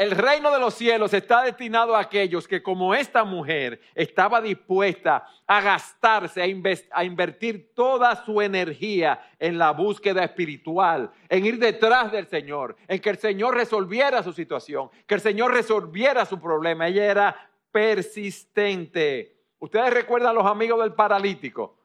El 0.00 0.12
reino 0.12 0.50
de 0.50 0.58
los 0.58 0.72
cielos 0.72 1.12
está 1.12 1.42
destinado 1.42 1.94
a 1.94 2.00
aquellos 2.00 2.48
que 2.48 2.62
como 2.62 2.94
esta 2.94 3.22
mujer 3.22 3.82
estaba 3.94 4.40
dispuesta 4.40 5.26
a 5.46 5.60
gastarse, 5.60 6.40
a, 6.40 7.04
invertir 7.04 7.74
toda 7.74 8.24
su 8.24 8.40
energía 8.40 9.20
en 9.38 9.58
la 9.58 9.72
búsqueda 9.72 10.24
espiritual, 10.24 11.12
en 11.28 11.44
ir 11.44 11.58
detrás 11.58 12.10
del 12.12 12.26
Señor, 12.28 12.76
en 12.88 12.98
que 12.98 13.10
el 13.10 13.18
Señor 13.18 13.54
resolviera 13.54 14.22
su 14.22 14.32
situación, 14.32 14.88
que 15.06 15.16
el 15.16 15.20
Señor 15.20 15.52
resolviera 15.52 16.24
su 16.24 16.40
problema. 16.40 16.88
Ella 16.88 17.04
era 17.04 17.50
persistente. 17.70 19.36
Ustedes 19.58 19.92
recuerdan 19.92 20.30
a 20.30 20.32
los 20.32 20.46
amigos 20.46 20.80
del 20.80 20.94
paralítico 20.94 21.76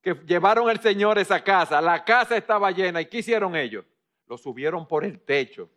que 0.00 0.14
llevaron 0.24 0.70
al 0.70 0.80
Señor 0.80 1.18
esa 1.18 1.44
casa. 1.44 1.82
La 1.82 2.02
casa 2.02 2.34
estaba 2.34 2.70
llena. 2.70 3.02
¿Y 3.02 3.06
qué 3.10 3.18
hicieron 3.18 3.54
ellos? 3.54 3.84
Lo 4.26 4.38
subieron 4.38 4.88
por 4.88 5.04
el 5.04 5.20
techo 5.20 5.68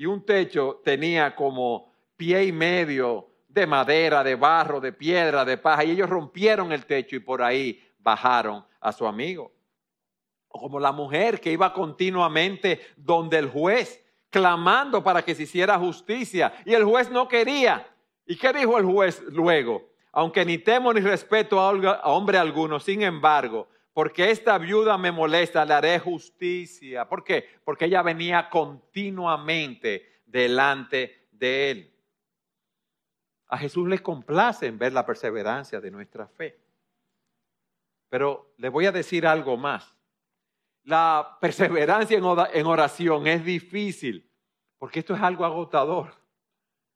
y 0.00 0.06
un 0.06 0.24
techo 0.24 0.80
tenía 0.82 1.36
como 1.36 1.92
pie 2.16 2.44
y 2.44 2.52
medio 2.52 3.28
de 3.46 3.66
madera, 3.66 4.24
de 4.24 4.34
barro, 4.34 4.80
de 4.80 4.94
piedra, 4.94 5.44
de 5.44 5.58
paja, 5.58 5.84
y 5.84 5.90
ellos 5.90 6.08
rompieron 6.08 6.72
el 6.72 6.86
techo 6.86 7.16
y 7.16 7.18
por 7.18 7.42
ahí 7.42 7.86
bajaron 7.98 8.64
a 8.80 8.92
su 8.92 9.06
amigo. 9.06 9.52
O 10.48 10.58
como 10.58 10.80
la 10.80 10.90
mujer 10.90 11.38
que 11.38 11.52
iba 11.52 11.74
continuamente 11.74 12.80
donde 12.96 13.36
el 13.36 13.50
juez, 13.50 14.02
clamando 14.30 15.04
para 15.04 15.20
que 15.20 15.34
se 15.34 15.42
hiciera 15.42 15.78
justicia, 15.78 16.54
y 16.64 16.72
el 16.72 16.84
juez 16.84 17.10
no 17.10 17.28
quería. 17.28 17.86
¿Y 18.24 18.36
qué 18.36 18.54
dijo 18.54 18.78
el 18.78 18.86
juez 18.86 19.22
luego? 19.28 19.90
Aunque 20.12 20.46
ni 20.46 20.56
temo 20.56 20.94
ni 20.94 21.02
respeto 21.02 21.60
a 21.60 22.08
hombre 22.08 22.38
alguno, 22.38 22.80
sin 22.80 23.02
embargo, 23.02 23.68
porque 23.92 24.30
esta 24.30 24.56
viuda 24.58 24.96
me 24.98 25.10
molesta, 25.10 25.64
le 25.64 25.74
haré 25.74 25.98
justicia. 25.98 27.08
¿Por 27.08 27.24
qué? 27.24 27.44
Porque 27.64 27.86
ella 27.86 28.02
venía 28.02 28.48
continuamente 28.48 30.22
delante 30.24 31.28
de 31.32 31.70
él. 31.70 31.94
A 33.48 33.58
Jesús 33.58 33.88
le 33.88 33.98
complace 33.98 34.66
en 34.66 34.78
ver 34.78 34.92
la 34.92 35.04
perseverancia 35.04 35.80
de 35.80 35.90
nuestra 35.90 36.28
fe. 36.28 36.56
Pero 38.08 38.54
le 38.58 38.68
voy 38.68 38.86
a 38.86 38.92
decir 38.92 39.26
algo 39.26 39.56
más. 39.56 39.96
La 40.84 41.36
perseverancia 41.40 42.16
en 42.16 42.66
oración 42.66 43.26
es 43.26 43.44
difícil, 43.44 44.30
porque 44.78 45.00
esto 45.00 45.14
es 45.14 45.20
algo 45.20 45.44
agotador. 45.44 46.19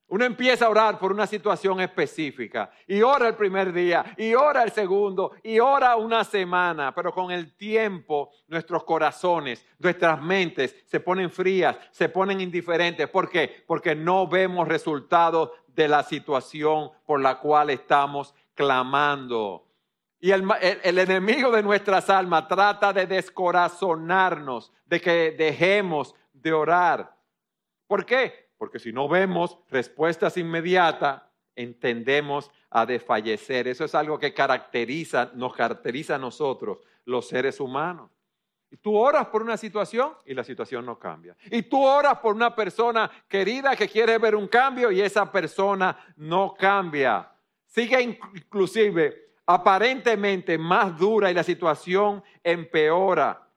Uno 0.09 0.25
empieza 0.27 0.67
a 0.67 0.69
orar 0.69 0.99
por 0.99 1.13
una 1.13 1.27
situación 1.27 1.81
específica 1.81 2.71
y 2.87 3.01
ora 3.01 3.27
el 3.27 3.35
primer 3.37 3.73
día 3.73 4.05
y 4.19 4.35
ora 4.35 4.63
el 4.63 4.71
segundo 4.71 5.33
y 5.43 5.59
ora 5.59 5.97
una 5.97 6.25
semana, 6.25 6.95
pero 6.95 7.13
con 7.13 7.31
el 7.31 7.57
tiempo 7.57 8.31
nuestros 8.47 8.85
corazones, 8.85 9.67
nuestras 9.79 10.21
mentes 10.21 10.77
se 10.87 11.01
ponen 11.01 11.31
frías, 11.31 11.77
se 11.91 12.11
ponen 12.11 12.41
indiferentes. 12.41 13.09
¿Por 13.09 13.31
qué? 13.31 13.65
Porque 13.67 13.95
no 13.95 14.29
vemos 14.29 14.69
resultados 14.69 15.51
de 15.69 15.89
la 15.89 16.03
situación 16.03 16.91
por 17.07 17.21
la 17.21 17.39
cual 17.41 17.71
estamos 17.71 18.35
clamando. 18.55 19.67
Y 20.21 20.31
el, 20.31 20.47
el, 20.83 20.99
enemigo 20.99 21.51
de 21.51 21.63
nuestras 21.63 22.09
almas 22.09 22.47
trata 22.47 22.93
de 22.93 23.07
descorazonarnos, 23.07 24.73
de 24.87 25.01
que 25.01 25.35
dejemos 25.37 26.15
de 26.33 26.53
orar. 26.53 27.15
¿Por 27.87 28.07
qué? 28.07 28.44
Porque 28.57 28.79
si 28.79 28.93
no 28.93 29.09
vemos 29.09 29.59
respuestas 29.71 30.37
inmediatas, 30.37 31.23
entendemos 31.57 32.51
a 32.71 32.87
desfallecer. 32.87 33.69
Eso 33.69 33.85
es 33.85 33.95
algo 33.95 34.19
que 34.19 34.35
caracteriza, 34.35 35.31
nos 35.35 35.55
caracteriza 35.55 36.17
a 36.17 36.19
nosotros, 36.19 36.79
los 37.05 37.29
seres 37.29 37.61
humanos. 37.61 38.11
Y 38.71 38.77
tú 38.77 38.97
oras 38.97 39.27
por 39.27 39.43
una 39.43 39.57
situación 39.57 40.15
y 40.27 40.35
la 40.35 40.43
situación 40.43 40.85
no 40.85 40.99
cambia. 40.99 41.37
Y 41.51 41.63
tú 41.63 41.85
oras 41.85 42.19
por 42.19 42.35
una 42.35 42.55
persona 42.57 43.09
querida 43.29 43.77
que 43.77 43.89
quiere 43.89 44.19
ver 44.19 44.35
un 44.35 44.49
cambio 44.49 44.91
y 44.91 45.01
esa 45.01 45.31
persona 45.31 45.97
no 46.17 46.55
cambia. 46.59 47.31
Sigue 47.67 48.03
inclusive 48.03 49.35
aparentemente 49.47 50.59
más 50.59 50.99
dura 50.99 51.31
y 51.31 51.35
la 51.35 51.45
situación 51.45 52.23
empeora. 52.43 53.49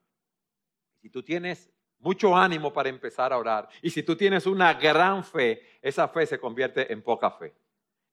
Si 1.01 1.09
tú 1.09 1.23
tienes 1.23 1.71
mucho 1.99 2.35
ánimo 2.35 2.71
para 2.71 2.89
empezar 2.89 3.33
a 3.33 3.37
orar. 3.37 3.67
Y 3.81 3.89
si 3.89 4.03
tú 4.03 4.15
tienes 4.15 4.45
una 4.45 4.73
gran 4.73 5.23
fe, 5.23 5.61
esa 5.81 6.07
fe 6.07 6.25
se 6.25 6.39
convierte 6.39 6.91
en 6.91 7.01
poca 7.01 7.31
fe. 7.31 7.53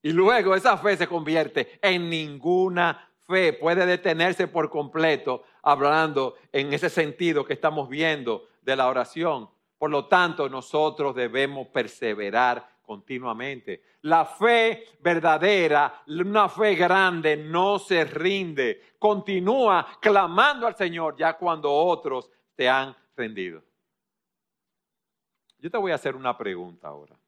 Y 0.02 0.12
luego 0.12 0.54
esa 0.54 0.76
fe 0.76 0.96
se 0.96 1.06
convierte 1.06 1.78
en 1.80 2.10
ninguna 2.10 3.10
fe. 3.26 3.52
Puede 3.54 3.86
detenerse 3.86 4.48
por 4.48 4.68
completo 4.68 5.44
hablando 5.62 6.34
en 6.52 6.72
ese 6.72 6.90
sentido 6.90 7.44
que 7.44 7.54
estamos 7.54 7.88
viendo 7.88 8.48
de 8.62 8.76
la 8.76 8.88
oración. 8.88 9.48
Por 9.78 9.90
lo 9.90 10.06
tanto, 10.06 10.48
nosotros 10.48 11.14
debemos 11.14 11.68
perseverar 11.68 12.68
continuamente. 12.82 13.82
La 14.02 14.24
fe 14.26 14.84
verdadera, 15.00 16.02
una 16.06 16.48
fe 16.48 16.74
grande, 16.74 17.36
no 17.36 17.78
se 17.78 18.04
rinde. 18.04 18.94
Continúa 18.98 19.86
clamando 20.00 20.66
al 20.66 20.76
Señor 20.76 21.16
ya 21.16 21.34
cuando 21.34 21.72
otros 21.72 22.30
te 22.54 22.68
han 22.68 22.94
rendido. 23.16 23.62
Yo 25.64 25.70
te 25.70 25.78
voy 25.78 25.92
a 25.92 25.94
hacer 25.94 26.14
una 26.14 26.36
pregunta 26.36 26.88
ahora. 26.88 27.18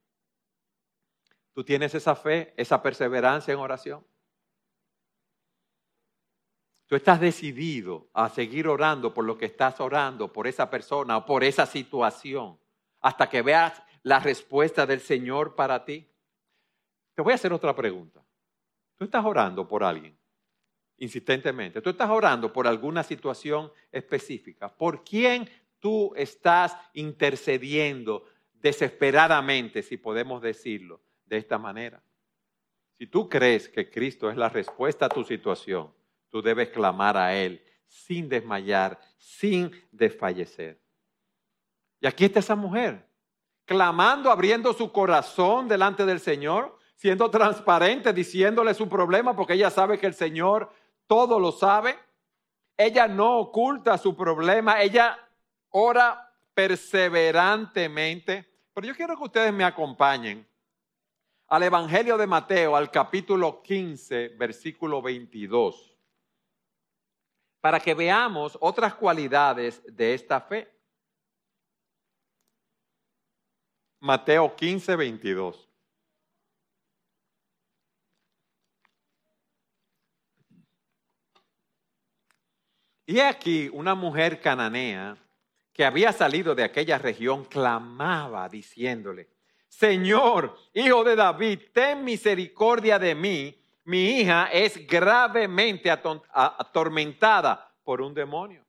¿Tú 1.55 1.65
tienes 1.65 1.95
esa 1.95 2.15
fe, 2.15 2.53
esa 2.59 2.83
perseverancia 2.83 3.55
en 3.55 3.61
oración? 3.61 4.07
Tú 6.85 6.97
estás 6.97 7.19
decidido 7.19 8.11
a 8.13 8.29
seguir 8.29 8.69
orando 8.69 9.15
por 9.15 9.25
lo 9.25 9.39
que 9.39 9.47
estás 9.47 9.81
orando, 9.81 10.31
por 10.31 10.47
esa 10.47 10.69
persona 10.69 11.17
o 11.17 11.25
por 11.25 11.45
esa 11.45 11.65
situación, 11.65 12.59
hasta 13.01 13.27
que 13.27 13.41
veas 13.41 13.83
la 14.03 14.19
respuesta 14.19 14.85
del 14.85 15.01
Señor 15.01 15.55
para 15.55 15.83
ti. 15.83 16.07
Te 17.15 17.23
voy 17.23 17.33
a 17.33 17.37
hacer 17.37 17.55
otra 17.55 17.75
pregunta. 17.75 18.23
Tú 18.97 19.07
estás 19.07 19.25
orando 19.25 19.67
por 19.67 19.83
alguien, 19.83 20.15
insistentemente. 20.99 21.81
Tú 21.81 21.89
estás 21.89 22.11
orando 22.11 22.53
por 22.53 22.67
alguna 22.67 23.03
situación 23.03 23.73
específica. 23.91 24.69
¿Por 24.69 25.05
quién 25.05 25.49
tú 25.87 26.13
estás 26.17 26.77
intercediendo 26.95 28.25
desesperadamente, 28.55 29.85
si 29.85 29.97
podemos 29.97 30.43
decirlo 30.43 31.01
de 31.27 31.37
esta 31.37 31.59
manera. 31.59 32.03
Si 32.91 33.07
tú 33.07 33.29
crees 33.29 33.69
que 33.69 33.89
Cristo 33.89 34.29
es 34.29 34.37
la 34.37 34.49
respuesta 34.49 35.07
a 35.07 35.09
tu 35.09 35.23
situación, 35.23 35.95
tú 36.29 36.43
debes 36.43 36.71
clamar 36.71 37.17
a 37.17 37.37
Él 37.37 37.65
sin 37.87 38.29
desmayar, 38.29 38.99
sin 39.17 39.71
desfallecer. 39.93 40.81
Y 42.01 42.09
aquí 42.09 42.25
está 42.25 42.41
esa 42.41 42.57
mujer, 42.57 43.07
clamando, 43.65 44.33
abriendo 44.33 44.73
su 44.73 44.91
corazón 44.91 45.69
delante 45.69 46.05
del 46.05 46.19
Señor, 46.19 46.77
siendo 46.97 47.31
transparente, 47.31 48.13
diciéndole 48.13 48.75
su 48.75 48.89
problema, 48.89 49.37
porque 49.37 49.53
ella 49.53 49.71
sabe 49.71 50.01
que 50.01 50.09
el 50.09 50.15
Señor 50.15 50.69
todo 51.07 51.39
lo 51.39 51.53
sabe. 51.53 51.97
Ella 52.77 53.07
no 53.07 53.39
oculta 53.39 53.97
su 53.99 54.17
problema, 54.17 54.83
ella 54.83 55.21
ora 55.71 56.27
perseverantemente. 56.55 58.49
Pero 58.73 58.87
yo 58.87 58.95
quiero 58.95 59.17
que 59.17 59.25
ustedes 59.25 59.53
me 59.53 59.65
acompañen 59.65 60.47
al 61.49 61.63
Evangelio 61.63 62.17
de 62.17 62.27
Mateo, 62.27 62.75
al 62.77 62.91
capítulo 62.91 63.63
15, 63.63 64.29
versículo 64.31 65.01
22, 65.01 65.97
para 67.61 67.79
que 67.79 67.95
veamos 67.95 68.59
otras 68.61 68.95
cualidades 68.95 69.83
de 69.87 70.15
esta 70.15 70.41
fe. 70.41 70.73
Mateo 74.01 74.55
15, 74.55 74.97
22. 74.97 75.71
Y 83.09 83.21
aquí 83.21 83.71
una 83.73 83.95
mujer 83.95 84.41
cananea 84.41 85.17
que 85.77 85.85
había 85.85 86.11
salido 86.11 86.55
de 86.55 86.65
aquella 86.65 86.97
región 86.97 87.45
clamaba 87.45 88.49
diciéndole, 88.49 89.29
Señor, 89.69 90.57
hijo 90.73 91.05
de 91.05 91.15
David, 91.15 91.61
ten 91.75 92.03
misericordia 92.03 92.99
de 92.99 93.15
mí. 93.15 93.55
Mi 93.85 94.21
hija 94.21 94.49
es 94.51 94.87
gravemente 94.87 95.91
atormentada 95.91 97.71
por 97.85 98.01
un 98.01 98.15
demonio. 98.15 98.65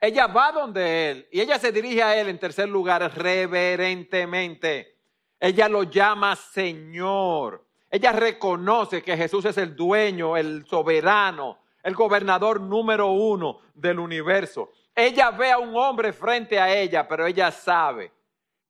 Ella 0.00 0.26
va 0.26 0.50
donde 0.50 1.10
él 1.10 1.28
y 1.30 1.40
ella 1.40 1.56
se 1.56 1.70
dirige 1.70 2.02
a 2.02 2.20
él 2.20 2.28
en 2.28 2.40
tercer 2.40 2.68
lugar 2.68 3.16
reverentemente. 3.16 4.96
Ella 5.38 5.68
lo 5.68 5.84
llama 5.84 6.34
Señor. 6.34 7.64
Ella 7.88 8.10
reconoce 8.10 9.04
que 9.04 9.16
Jesús 9.16 9.44
es 9.44 9.56
el 9.56 9.76
dueño, 9.76 10.36
el 10.36 10.66
soberano, 10.66 11.58
el 11.84 11.94
gobernador 11.94 12.60
número 12.60 13.12
uno 13.12 13.60
del 13.72 14.00
universo. 14.00 14.72
Ella 14.94 15.30
ve 15.30 15.50
a 15.50 15.58
un 15.58 15.74
hombre 15.76 16.12
frente 16.12 16.58
a 16.58 16.74
ella, 16.74 17.06
pero 17.06 17.26
ella 17.26 17.50
sabe 17.50 18.12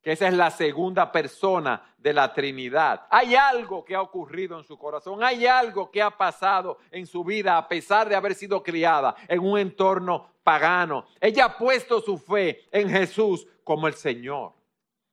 que 0.02 0.12
esa 0.12 0.28
es 0.28 0.35
la 0.35 0.50
segunda 0.50 1.12
persona 1.12 1.94
de 1.98 2.12
la 2.12 2.33
Trinidad. 2.33 3.06
Hay 3.11 3.35
algo 3.35 3.85
que 3.85 3.94
ha 3.94 4.02
ocurrido 4.02 4.59
en 4.59 4.64
su 4.64 4.78
corazón, 4.78 5.22
hay 5.22 5.46
algo 5.46 5.90
que 5.90 6.00
ha 6.00 6.11
pasado 6.11 6.78
en 6.90 7.06
su 7.06 7.22
vida 7.22 7.56
a 7.56 7.68
pesar 7.68 8.09
de 8.09 8.16
haber 8.16 8.35
sido 8.35 8.62
criada 8.62 9.14
en 9.28 9.40
un 9.40 9.59
entorno 9.59 10.35
pagano. 10.42 11.06
Ella 11.20 11.46
ha 11.46 11.59
puesto 11.59 12.00
su 12.00 12.16
fe 12.16 12.66
en 12.70 12.88
Jesús 12.88 13.46
como 13.62 13.87
el 13.87 13.94
Señor. 13.94 14.54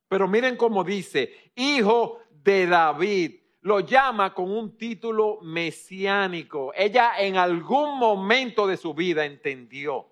Pero 0.08 0.26
miren 0.26 0.56
cómo 0.56 0.82
dice, 0.82 1.52
hijo 1.54 2.20
de 2.30 2.66
David, 2.66 3.40
lo 3.60 3.80
llama 3.80 4.32
con 4.32 4.50
un 4.50 4.78
título 4.78 5.38
mesiánico. 5.42 6.72
Ella 6.74 7.12
en 7.18 7.36
algún 7.36 7.98
momento 7.98 8.66
de 8.66 8.78
su 8.78 8.94
vida 8.94 9.26
entendió 9.26 10.06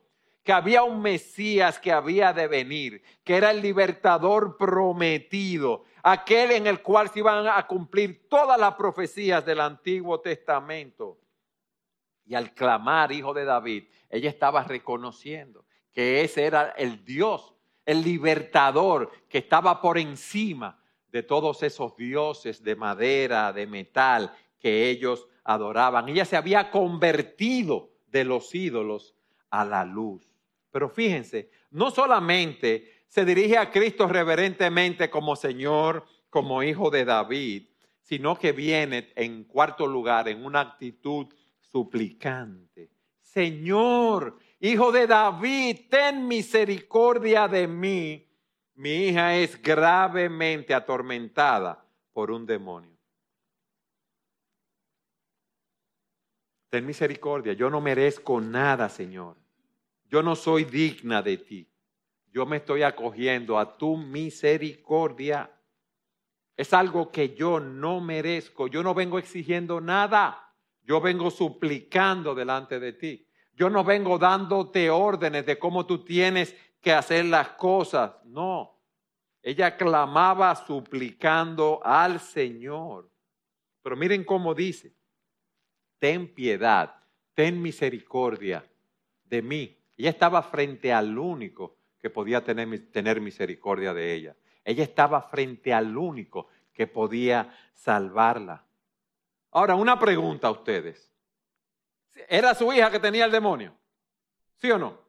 que 0.47 0.53
había 0.53 0.85
un 0.85 1.03
Mesías 1.03 1.81
que 1.81 1.91
había 1.91 2.33
de 2.33 2.47
venir, 2.47 3.03
que 3.25 3.35
era 3.35 3.51
el 3.51 3.61
libertador 3.61 4.57
prometido, 4.57 5.83
aquel 6.05 6.53
en 6.53 6.69
el 6.69 6.83
cual 6.83 7.11
se 7.11 7.19
iban 7.19 7.49
a 7.49 7.67
cumplir 7.67 8.29
todas 8.29 8.57
las 8.57 8.77
profecías 8.77 9.45
del 9.45 9.61
Antiguo 9.61 10.21
Testamento. 10.21 11.19
Y 12.25 12.37
al 12.37 12.55
clamar, 12.55 13.11
hijo 13.11 13.35
de 13.35 13.45
David, 13.45 13.89
ella 14.09 14.31
estaba 14.31 14.63
reconociendo 14.63 15.65
que 15.93 16.21
ese 16.21 16.45
era 16.45 16.71
el 16.77 17.05
Dios, 17.05 17.53
el 17.85 18.05
libertador 18.05 19.11
que 19.29 19.39
estaba 19.39 19.81
por 19.81 19.99
encima 19.99 20.81
de 21.09 21.25
todos 21.25 21.65
esos 21.65 21.97
dioses 21.97 22.63
de 22.63 22.77
madera, 22.77 23.53
de 23.53 23.67
metal 23.67 24.33
que 24.61 24.91
ellos 24.91 25.27
adoraban. 25.43 26.09
Ella 26.09 26.25
se 26.25 26.37
había 26.37 26.71
convertido 26.71 27.91
de 28.07 28.23
los 28.23 28.55
ídolos 28.55 29.17
a 29.51 29.65
la 29.65 29.85
luz. 29.85 30.36
Pero 30.77 30.91
fíjense, 30.91 31.49
no 31.71 31.91
solamente 31.91 33.05
se 33.09 33.25
dirige 33.25 33.57
a 33.57 33.71
Cristo 33.71 34.07
reverentemente 34.07 35.09
como 35.09 35.35
Señor, 35.35 36.05
como 36.29 36.63
hijo 36.63 36.91
de 36.91 37.07
David, 37.07 37.67
sino 38.03 38.39
que 38.39 38.53
viene 38.53 39.11
en 39.17 39.45
cuarto 39.45 39.87
lugar 39.87 40.29
en 40.29 40.45
una 40.45 40.61
actitud 40.61 41.29
suplicante. 41.63 42.91
Señor, 43.23 44.39
hijo 44.61 44.93
de 44.93 45.07
David, 45.07 45.89
ten 45.89 46.29
misericordia 46.29 47.49
de 47.49 47.67
mí. 47.67 48.29
Mi 48.75 49.07
hija 49.07 49.35
es 49.35 49.63
gravemente 49.63 50.75
atormentada 50.75 51.83
por 52.13 52.31
un 52.31 52.45
demonio. 52.45 52.99
Ten 56.69 56.85
misericordia, 56.85 57.55
yo 57.55 57.71
no 57.71 57.81
merezco 57.81 58.43
nada, 58.43 58.91
Señor 58.91 59.46
yo 60.09 60.23
no 60.23 60.37
soy 60.37 60.65
digna 60.65 61.23
de 61.23 61.39
ti. 61.39 61.69
Yo 62.33 62.47
me 62.47 62.59
estoy 62.59 62.83
acogiendo 62.83 63.59
a 63.59 63.77
tu 63.77 63.97
misericordia. 63.97 65.51
Es 66.57 66.73
algo 66.73 67.11
que 67.11 67.35
yo 67.35 67.61
no 67.61 68.01
merezco. 68.01 68.69
Yo 68.69 68.83
no 68.83 68.95
vengo 68.95 69.19
exigiendo 69.19 69.81
nada. 69.81 70.55
Yo 70.83 71.01
vengo 71.01 71.31
suplicando 71.31 72.35
delante 72.35 72.79
de 72.79 72.93
ti. 72.93 73.27
Yo 73.55 73.71
no 73.71 73.85
vengo 73.85 74.19
dándote 74.19 74.91
órdenes 74.91 75.47
de 75.47 75.59
cómo 75.59 75.87
tú 75.87 76.05
tienes 76.05 76.55
que 76.81 76.93
hacer 76.93 77.25
las 77.25 77.51
cosas. 77.51 78.13
No. 78.25 78.77
Ella 79.43 79.77
clamaba 79.77 80.55
suplicando 80.55 81.81
al 81.85 82.21
Señor. 82.21 83.11
Pero 83.83 83.97
miren 83.97 84.25
cómo 84.25 84.55
dice, 84.55 84.93
ten 85.99 86.35
piedad, 86.35 86.95
ten 87.35 87.63
misericordia 87.63 88.69
de 89.25 89.43
mí, 89.43 89.76
ella 89.97 90.11
estaba 90.11 90.43
frente 90.43 90.93
al 90.93 91.17
único 91.17 91.79
que 91.99 92.11
podía 92.11 92.45
tener, 92.45 93.21
misericordia 93.21 93.95
de 93.95 94.13
ella. 94.13 94.37
Ella 94.65 94.85
estaba 94.85 95.23
frente 95.23 95.73
al 95.73 95.97
único 95.97 96.49
que 96.73 96.87
podía 96.87 97.57
salvarla. 97.73 98.65
Ahora, 99.53 99.75
una 99.75 99.99
pregunta 99.99 100.49
a 100.49 100.51
ustedes. 100.51 101.11
¿Era 102.29 102.55
su 102.55 102.73
hija 102.73 102.91
que 102.91 103.01
tenía 103.01 103.25
el 103.25 103.33
demonio? 103.33 103.77
¿Sí 104.57 104.71
o 104.71 104.79
no? 104.79 105.01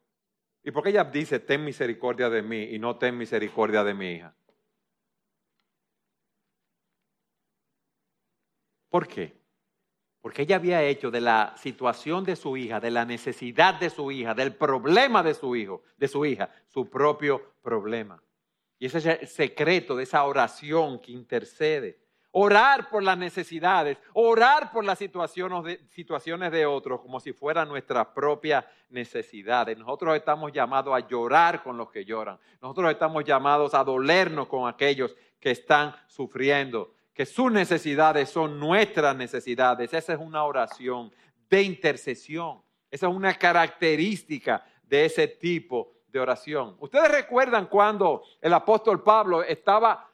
¿Y 0.63 0.71
por 0.71 0.83
qué 0.83 0.89
ella 0.89 1.03
dice, 1.03 1.39
ten 1.39 1.63
misericordia 1.63 2.29
de 2.29 2.41
mí 2.41 2.63
y 2.63 2.79
no 2.79 2.97
ten 2.97 3.17
misericordia 3.17 3.83
de 3.83 3.93
mi 3.93 4.13
hija? 4.13 4.35
¿Por 8.89 9.07
qué? 9.07 9.37
Porque 10.27 10.41
ella 10.41 10.57
había 10.57 10.83
hecho 10.83 11.09
de 11.09 11.21
la 11.21 11.53
situación 11.55 12.25
de 12.25 12.35
su 12.35 12.57
hija, 12.57 12.81
de 12.81 12.91
la 12.91 13.05
necesidad 13.05 13.75
de 13.75 13.89
su 13.89 14.11
hija, 14.11 14.33
del 14.33 14.53
problema 14.53 15.23
de 15.23 15.33
su 15.33 15.55
hijo, 15.55 15.83
de 15.95 16.09
su 16.09 16.25
hija, 16.25 16.49
su 16.67 16.89
propio 16.89 17.53
problema. 17.61 18.21
Y 18.77 18.87
ese 18.87 18.97
es 18.97 19.05
el 19.05 19.25
secreto 19.25 19.95
de 19.95 20.03
esa 20.03 20.25
oración 20.25 20.99
que 20.99 21.13
intercede. 21.13 22.01
Orar 22.31 22.89
por 22.89 23.03
las 23.03 23.17
necesidades, 23.17 23.97
orar 24.11 24.69
por 24.73 24.83
las 24.83 24.99
situaciones 24.99 25.63
de, 25.63 25.87
situaciones 25.91 26.51
de 26.51 26.65
otros 26.65 26.99
como 26.99 27.21
si 27.21 27.31
fueran 27.31 27.69
nuestras 27.69 28.07
propias 28.07 28.65
necesidades. 28.89 29.77
Nosotros 29.77 30.13
estamos 30.17 30.51
llamados 30.51 30.93
a 30.93 31.07
llorar 31.07 31.63
con 31.63 31.77
los 31.77 31.89
que 31.89 32.03
lloran. 32.03 32.37
Nosotros 32.61 32.91
estamos 32.91 33.23
llamados 33.23 33.73
a 33.73 33.81
dolernos 33.81 34.49
con 34.49 34.67
aquellos 34.67 35.15
que 35.39 35.51
están 35.51 35.95
sufriendo 36.07 36.96
que 37.17 37.25
sus 37.25 37.51
necesidades 37.51 38.29
son 38.29 38.59
nuestras 38.59 39.15
necesidades. 39.15 39.91
Esa 39.91 40.13
es 40.13 40.19
una 40.19 40.43
oración 40.43 41.11
de 41.49 41.63
intercesión. 41.63 42.61
Esa 42.91 43.07
es 43.07 43.11
una 43.15 43.33
característica 43.33 44.63
de 44.83 45.05
ese 45.05 45.27
tipo 45.27 45.93
de 46.09 46.19
oración. 46.19 46.75
Ustedes 46.79 47.09
recuerdan 47.09 47.65
cuando 47.65 48.21
el 48.39 48.53
apóstol 48.53 49.01
Pablo 49.01 49.41
estaba 49.41 50.07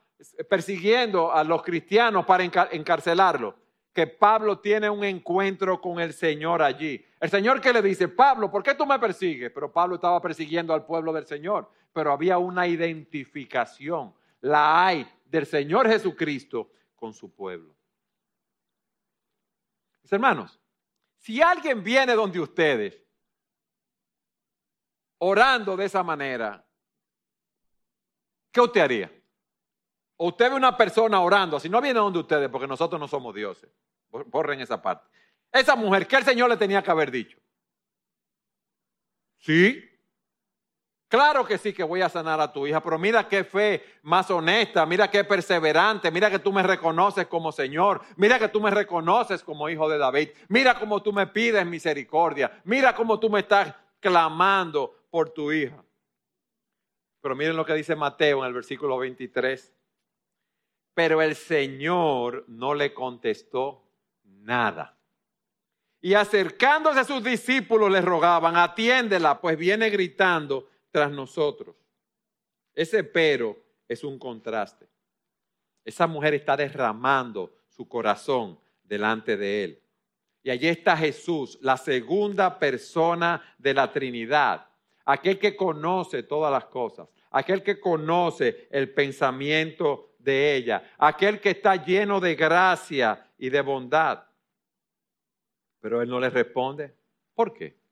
persiguiendo 0.50 1.30
a 1.30 1.44
los 1.44 1.62
cristianos 1.62 2.26
para 2.26 2.46
encarcelarlos, 2.46 3.54
que 3.92 4.08
Pablo 4.08 4.60
tiene 4.60 4.90
un 4.90 5.04
encuentro 5.04 5.82
con 5.82 6.00
el 6.00 6.14
Señor 6.14 6.62
allí. 6.62 7.06
El 7.20 7.30
Señor 7.30 7.60
que 7.60 7.74
le 7.74 7.82
dice, 7.82 8.08
Pablo, 8.08 8.50
¿por 8.50 8.64
qué 8.64 8.76
tú 8.76 8.86
me 8.86 8.98
persigues? 8.98 9.52
Pero 9.54 9.70
Pablo 9.70 9.96
estaba 9.96 10.22
persiguiendo 10.22 10.74
al 10.74 10.86
pueblo 10.86 11.12
del 11.12 11.28
Señor, 11.28 11.70
pero 11.92 12.14
había 12.14 12.38
una 12.38 12.66
identificación, 12.66 14.14
la 14.40 14.86
hay 14.86 15.06
del 15.26 15.46
Señor 15.46 15.90
Jesucristo 15.90 16.70
con 17.04 17.14
su 17.14 17.36
pueblo. 17.36 17.76
Mis 20.02 20.14
hermanos, 20.14 20.58
si 21.18 21.42
alguien 21.42 21.84
viene 21.84 22.14
donde 22.14 22.40
ustedes 22.40 22.98
orando 25.18 25.76
de 25.76 25.84
esa 25.84 26.02
manera, 26.02 26.66
¿qué 28.54 28.62
usted 28.62 28.80
haría? 28.80 29.12
O 30.16 30.30
usted 30.30 30.50
ve 30.50 30.56
una 30.56 30.78
persona 30.78 31.20
orando, 31.20 31.60
si 31.60 31.68
no 31.68 31.82
viene 31.82 32.00
donde 32.00 32.20
ustedes, 32.20 32.48
porque 32.50 32.68
nosotros 32.68 32.98
no 32.98 33.10
somos 33.10 33.36
dioses. 33.36 33.70
Borren 34.10 34.62
esa 34.62 34.82
parte. 34.82 35.06
Esa 35.52 35.76
mujer, 35.76 36.08
¿qué 36.08 36.16
el 36.16 36.24
Señor 36.24 36.50
le 36.50 36.56
tenía 36.56 36.82
que 36.82 36.92
haber 36.92 37.12
dicho? 37.12 37.38
Sí, 39.40 39.84
Claro 41.14 41.46
que 41.46 41.60
sí 41.60 41.74
que 41.74 41.84
voy 41.84 42.02
a 42.02 42.10
sanar 42.10 42.42
a 42.42 42.52
tu 42.52 42.66
hija, 42.66 42.82
pero 42.82 42.98
mira 42.98 43.28
qué 43.28 43.44
fe 43.44 44.00
más 44.02 44.32
honesta, 44.32 44.84
mira 44.88 45.12
qué 45.12 45.24
perseverante, 45.24 46.10
mira 46.10 46.32
que 46.32 46.40
tú 46.40 46.52
me 46.52 46.64
reconoces 46.64 47.28
como 47.28 47.52
Señor, 47.52 48.02
mira 48.16 48.40
que 48.40 48.48
tú 48.48 48.60
me 48.60 48.72
reconoces 48.72 49.44
como 49.44 49.70
hijo 49.70 49.88
de 49.88 50.00
David, 50.00 50.30
mira 50.48 50.80
cómo 50.80 51.04
tú 51.04 51.14
me 51.14 51.28
pides 51.28 51.68
misericordia, 51.68 52.60
mira 52.64 52.96
cómo 52.96 53.20
tú 53.20 53.30
me 53.30 53.42
estás 53.42 53.76
clamando 54.00 55.06
por 55.12 55.30
tu 55.30 55.52
hija. 55.52 55.84
Pero 57.22 57.36
miren 57.36 57.58
lo 57.58 57.64
que 57.64 57.76
dice 57.76 57.96
Mateo 57.96 58.40
en 58.40 58.48
el 58.48 58.54
versículo 58.54 58.98
23. 58.98 59.72
Pero 60.96 61.22
el 61.22 61.36
Señor 61.36 62.44
no 62.48 62.74
le 62.74 62.92
contestó 62.92 63.84
nada. 64.24 64.98
Y 66.02 66.16
acercándose 66.16 67.02
a 67.02 67.04
sus 67.04 67.24
discípulos 67.24 67.92
le 67.92 68.02
rogaban, 68.02 68.58
atiéndela, 68.58 69.40
pues 69.40 69.60
viene 69.60 69.92
gritando 69.92 70.73
tras 70.94 71.12
nosotros. 71.12 71.76
Ese 72.76 73.04
pero 73.04 73.58
es 73.88 74.04
un 74.04 74.20
contraste. 74.20 74.88
Esa 75.84 76.06
mujer 76.06 76.36
está 76.36 76.56
derramando 76.56 77.52
su 77.68 77.88
corazón 77.88 78.60
delante 78.84 79.36
de 79.36 79.64
él. 79.64 79.84
Y 80.44 80.52
allí 80.52 80.68
está 80.68 80.96
Jesús, 80.96 81.58
la 81.62 81.78
segunda 81.78 82.60
persona 82.60 83.42
de 83.58 83.74
la 83.74 83.92
Trinidad, 83.92 84.68
aquel 85.06 85.40
que 85.40 85.56
conoce 85.56 86.22
todas 86.22 86.52
las 86.52 86.66
cosas, 86.66 87.10
aquel 87.32 87.64
que 87.64 87.80
conoce 87.80 88.68
el 88.70 88.94
pensamiento 88.94 90.12
de 90.20 90.56
ella, 90.56 90.94
aquel 91.00 91.42
que 91.42 91.52
está 91.52 91.84
lleno 91.84 92.20
de 92.20 92.36
gracia 92.36 93.32
y 93.40 93.50
de 93.50 93.62
bondad. 93.62 94.26
Pero 95.80 96.04
él 96.04 96.10
no 96.10 96.20
le 96.20 96.30
responde. 96.30 96.94
¿Por 97.34 97.52
qué? 97.52 97.83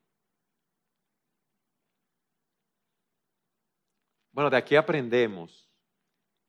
Bueno, 4.31 4.49
de 4.49 4.57
aquí 4.57 4.75
aprendemos 4.75 5.69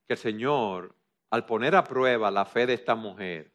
que 0.06 0.14
el 0.14 0.18
Señor, 0.18 0.94
al 1.30 1.46
poner 1.46 1.74
a 1.74 1.84
prueba 1.84 2.30
la 2.30 2.44
fe 2.44 2.66
de 2.66 2.74
esta 2.74 2.94
mujer, 2.94 3.52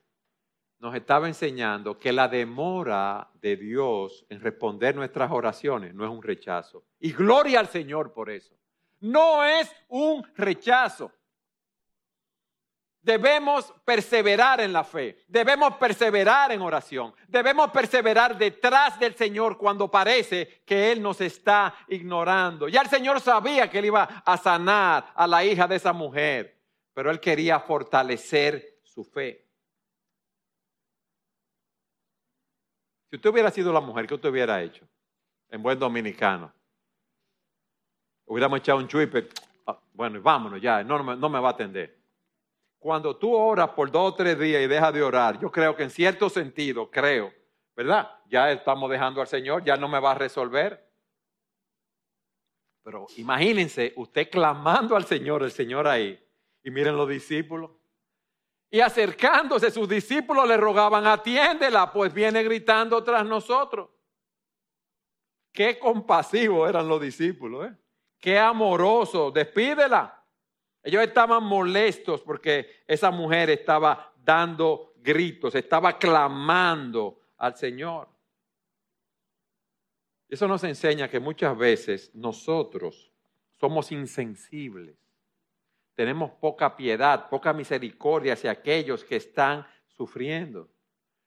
nos 0.79 0.93
estaba 0.95 1.27
enseñando 1.27 1.97
que 1.97 2.11
la 2.11 2.27
demora 2.27 3.31
de 3.35 3.55
Dios 3.55 4.25
en 4.29 4.39
responder 4.41 4.95
nuestras 4.95 5.31
oraciones 5.31 5.93
no 5.93 6.03
es 6.03 6.11
un 6.11 6.21
rechazo. 6.21 6.85
Y 6.99 7.11
gloria 7.13 7.59
al 7.59 7.67
Señor 7.67 8.13
por 8.13 8.29
eso. 8.29 8.55
No 8.99 9.43
es 9.43 9.73
un 9.87 10.23
rechazo. 10.35 11.11
Debemos 13.07 13.73
perseverar 13.85 14.59
en 14.59 14.73
la 14.73 14.83
fe, 14.83 15.23
debemos 15.29 15.77
perseverar 15.77 16.51
en 16.51 16.61
oración, 16.61 17.13
debemos 17.29 17.71
perseverar 17.71 18.37
detrás 18.37 18.99
del 18.99 19.15
Señor 19.15 19.57
cuando 19.57 19.89
parece 19.89 20.61
que 20.65 20.91
Él 20.91 21.01
nos 21.01 21.21
está 21.21 21.73
ignorando. 21.87 22.67
Ya 22.67 22.81
el 22.81 22.89
Señor 22.89 23.21
sabía 23.21 23.69
que 23.69 23.79
Él 23.79 23.85
iba 23.85 24.03
a 24.03 24.35
sanar 24.35 25.13
a 25.15 25.25
la 25.25 25.45
hija 25.45 25.69
de 25.69 25.77
esa 25.77 25.93
mujer, 25.93 26.59
pero 26.93 27.09
Él 27.09 27.21
quería 27.21 27.61
fortalecer 27.61 28.81
su 28.83 29.05
fe. 29.05 29.47
Si 33.09 33.15
usted 33.15 33.29
hubiera 33.29 33.51
sido 33.51 33.71
la 33.71 33.79
mujer, 33.79 34.05
¿qué 34.05 34.15
usted 34.15 34.27
hubiera 34.27 34.61
hecho? 34.61 34.85
En 35.47 35.63
buen 35.63 35.79
dominicano. 35.79 36.53
Hubiéramos 38.25 38.59
echado 38.59 38.79
un 38.79 38.87
chuipe. 38.89 39.29
Ah, 39.65 39.79
bueno, 39.93 40.21
vámonos 40.21 40.61
ya, 40.61 40.83
no, 40.83 41.15
no 41.15 41.29
me 41.29 41.39
va 41.39 41.47
a 41.47 41.51
atender. 41.53 41.96
Cuando 42.79 43.15
tú 43.17 43.33
oras 43.35 43.69
por 43.69 43.91
dos 43.91 44.13
o 44.13 44.15
tres 44.15 44.37
días 44.39 44.61
y 44.61 44.67
dejas 44.67 44.93
de 44.93 45.03
orar, 45.03 45.39
yo 45.39 45.51
creo 45.51 45.75
que 45.75 45.83
en 45.83 45.89
cierto 45.89 46.29
sentido, 46.29 46.89
creo, 46.89 47.33
¿verdad? 47.75 48.09
Ya 48.29 48.51
estamos 48.51 48.89
dejando 48.89 49.21
al 49.21 49.27
Señor, 49.27 49.63
ya 49.63 49.75
no 49.77 49.87
me 49.87 49.99
va 49.99 50.11
a 50.11 50.15
resolver. 50.15 50.87
Pero 52.83 53.07
imagínense, 53.17 53.93
usted 53.97 54.29
clamando 54.29 54.95
al 54.95 55.05
Señor, 55.05 55.43
el 55.43 55.51
Señor 55.51 55.87
ahí, 55.87 56.23
y 56.63 56.71
miren 56.71 56.95
los 56.95 57.09
discípulos. 57.09 57.71
Y 58.69 58.79
acercándose, 58.79 59.71
sus 59.71 59.87
discípulos 59.87 60.47
le 60.47 60.57
rogaban, 60.57 61.07
atiéndela, 61.07 61.91
pues 61.91 62.13
viene 62.13 62.43
gritando 62.43 63.03
tras 63.03 63.25
nosotros. 63.25 63.89
Qué 65.51 65.79
compasivos 65.79 66.69
eran 66.69 66.87
los 66.87 67.01
discípulos, 67.01 67.67
¿eh? 67.67 67.75
Qué 68.19 68.37
amorosos, 68.37 69.33
despídela. 69.33 70.16
Ellos 70.83 71.03
estaban 71.03 71.43
molestos 71.43 72.21
porque 72.21 72.83
esa 72.87 73.11
mujer 73.11 73.49
estaba 73.49 74.13
dando 74.23 74.93
gritos, 74.97 75.55
estaba 75.55 75.97
clamando 75.97 77.19
al 77.37 77.55
Señor. 77.55 78.09
Eso 80.29 80.47
nos 80.47 80.63
enseña 80.63 81.09
que 81.09 81.19
muchas 81.19 81.57
veces 81.57 82.13
nosotros 82.13 83.11
somos 83.59 83.91
insensibles, 83.91 84.97
tenemos 85.95 86.31
poca 86.31 86.75
piedad, 86.75 87.27
poca 87.27 87.53
misericordia 87.53 88.33
hacia 88.33 88.51
aquellos 88.51 89.03
que 89.03 89.15
están 89.15 89.65
sufriendo. 89.87 90.69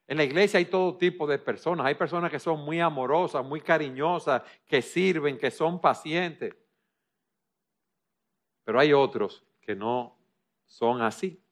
En 0.07 0.17
la 0.17 0.25
iglesia 0.25 0.59
hay 0.59 0.67
todo 0.67 0.97
tipo 0.97 1.27
de 1.27 1.39
personas. 1.39 1.87
Hay 1.87 1.95
personas 1.95 2.31
que 2.31 2.39
son 2.39 2.65
muy 2.65 2.81
amorosas, 2.81 3.45
muy 3.45 3.61
cariñosas, 3.61 4.43
que 4.67 4.83
sirven, 4.83 5.39
que 5.39 5.51
son 5.51 5.81
pacientes. 5.81 6.55
Pero 8.71 8.79
hay 8.79 8.93
otros 8.93 9.43
que 9.61 9.75
no 9.75 10.17
son 10.65 11.03
así. 11.03 11.43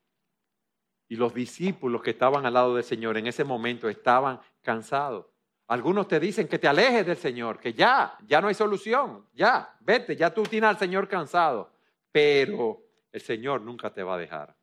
Y 1.09 1.17
los 1.17 1.35
discípulos 1.35 2.01
que 2.01 2.11
estaban 2.11 2.47
al 2.47 2.55
lado 2.55 2.77
del 2.77 2.85
Señor 2.85 3.17
en 3.17 3.27
ese 3.27 3.43
momento 3.43 3.89
estaban 3.89 4.41
cansados. 4.63 5.27
Algunos 5.67 6.07
te 6.07 6.21
dicen 6.21 6.47
que 6.47 6.61
te 6.61 6.69
alejes 6.69 7.05
del 7.05 7.17
Señor, 7.17 7.59
que 7.59 7.73
ya, 7.73 8.17
ya 8.25 8.41
no 8.41 8.47
hay 8.47 8.55
solución, 8.55 9.27
ya, 9.35 9.77
vete, 9.81 10.15
ya 10.15 10.33
tú 10.33 10.45
tienes 10.45 10.71
al 10.71 10.79
Señor 10.79 11.09
cansado. 11.09 11.73
Pero 12.13 12.85
el 13.11 13.21
Señor 13.21 13.63
nunca 13.63 13.93
te 13.93 14.05
va 14.05 14.15
a 14.15 14.19
dejar. 14.19 14.55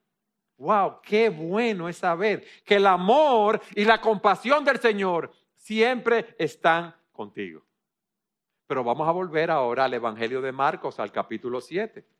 Wow, 0.55 1.01
qué 1.01 1.27
bueno 1.27 1.89
es 1.89 1.97
saber 1.97 2.45
que 2.63 2.75
el 2.75 2.87
amor 2.87 3.59
y 3.75 3.83
la 3.83 3.99
compasión 3.99 4.63
del 4.63 4.79
Señor 4.79 5.29
siempre 5.57 6.37
están 6.39 6.95
contigo. 7.11 7.65
Pero 8.65 8.81
vamos 8.81 9.05
a 9.09 9.11
volver 9.11 9.51
ahora 9.51 9.83
al 9.83 9.93
Evangelio 9.93 10.39
de 10.41 10.53
Marcos, 10.53 11.01
al 11.01 11.11
capítulo 11.11 11.59
7. 11.59 12.14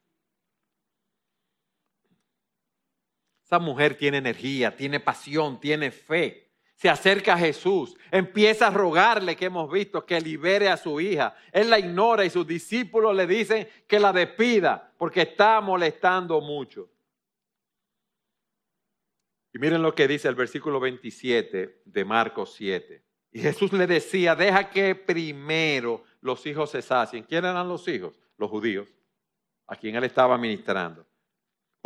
Esa 3.46 3.60
mujer 3.60 3.96
tiene 3.96 4.18
energía, 4.18 4.76
tiene 4.76 5.00
pasión, 5.00 5.60
tiene 5.60 5.92
fe. 5.92 6.50
Se 6.74 6.90
acerca 6.90 7.36
a 7.36 7.38
Jesús, 7.38 7.96
empieza 8.10 8.68
a 8.68 8.72
rogarle 8.72 9.36
que 9.36 9.46
hemos 9.46 9.72
visto 9.72 10.04
que 10.04 10.20
libere 10.20 10.68
a 10.68 10.78
su 10.78 11.00
hija. 11.00 11.36
Él 11.52 11.70
la 11.70 11.78
ignora 11.78 12.26
y 12.26 12.32
sus 12.32 12.46
discípulos 12.46 13.16
le 13.16 13.28
dicen 13.28 13.68
que 13.88 14.00
la 14.00 14.12
despida 14.12 14.92
porque 14.98 15.22
está 15.22 15.62
molestando 15.62 16.42
mucho. 16.42 16.90
Y 19.54 19.60
miren 19.60 19.84
lo 19.84 19.94
que 19.94 20.08
dice 20.08 20.28
el 20.28 20.36
versículo 20.36 20.80
27 20.80 21.84
de 21.86 22.06
Marcos 22.06 22.56
7. 22.56 23.04
Y 23.32 23.40
Jesús 23.42 23.72
le 23.74 23.86
decía, 23.86 24.36
deja 24.36 24.70
que 24.72 24.96
primero 24.96 26.04
los 26.20 26.46
hijos 26.48 26.72
se 26.72 26.82
sacien. 26.82 27.24
¿Quién 27.24 27.46
eran 27.46 27.70
los 27.70 27.88
hijos? 27.88 28.20
Los 28.38 28.50
judíos, 28.50 28.90
a 29.68 29.76
quien 29.76 29.96
él 29.96 30.04
estaba 30.04 30.36
ministrando. 30.38 31.06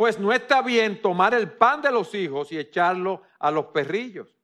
Pues 0.00 0.18
no 0.18 0.32
está 0.32 0.62
bien 0.62 1.02
tomar 1.02 1.34
el 1.34 1.52
pan 1.52 1.82
de 1.82 1.92
los 1.92 2.14
hijos 2.14 2.50
y 2.52 2.58
echarlo 2.58 3.20
a 3.38 3.50
los 3.50 3.66
perrillos. 3.66 4.34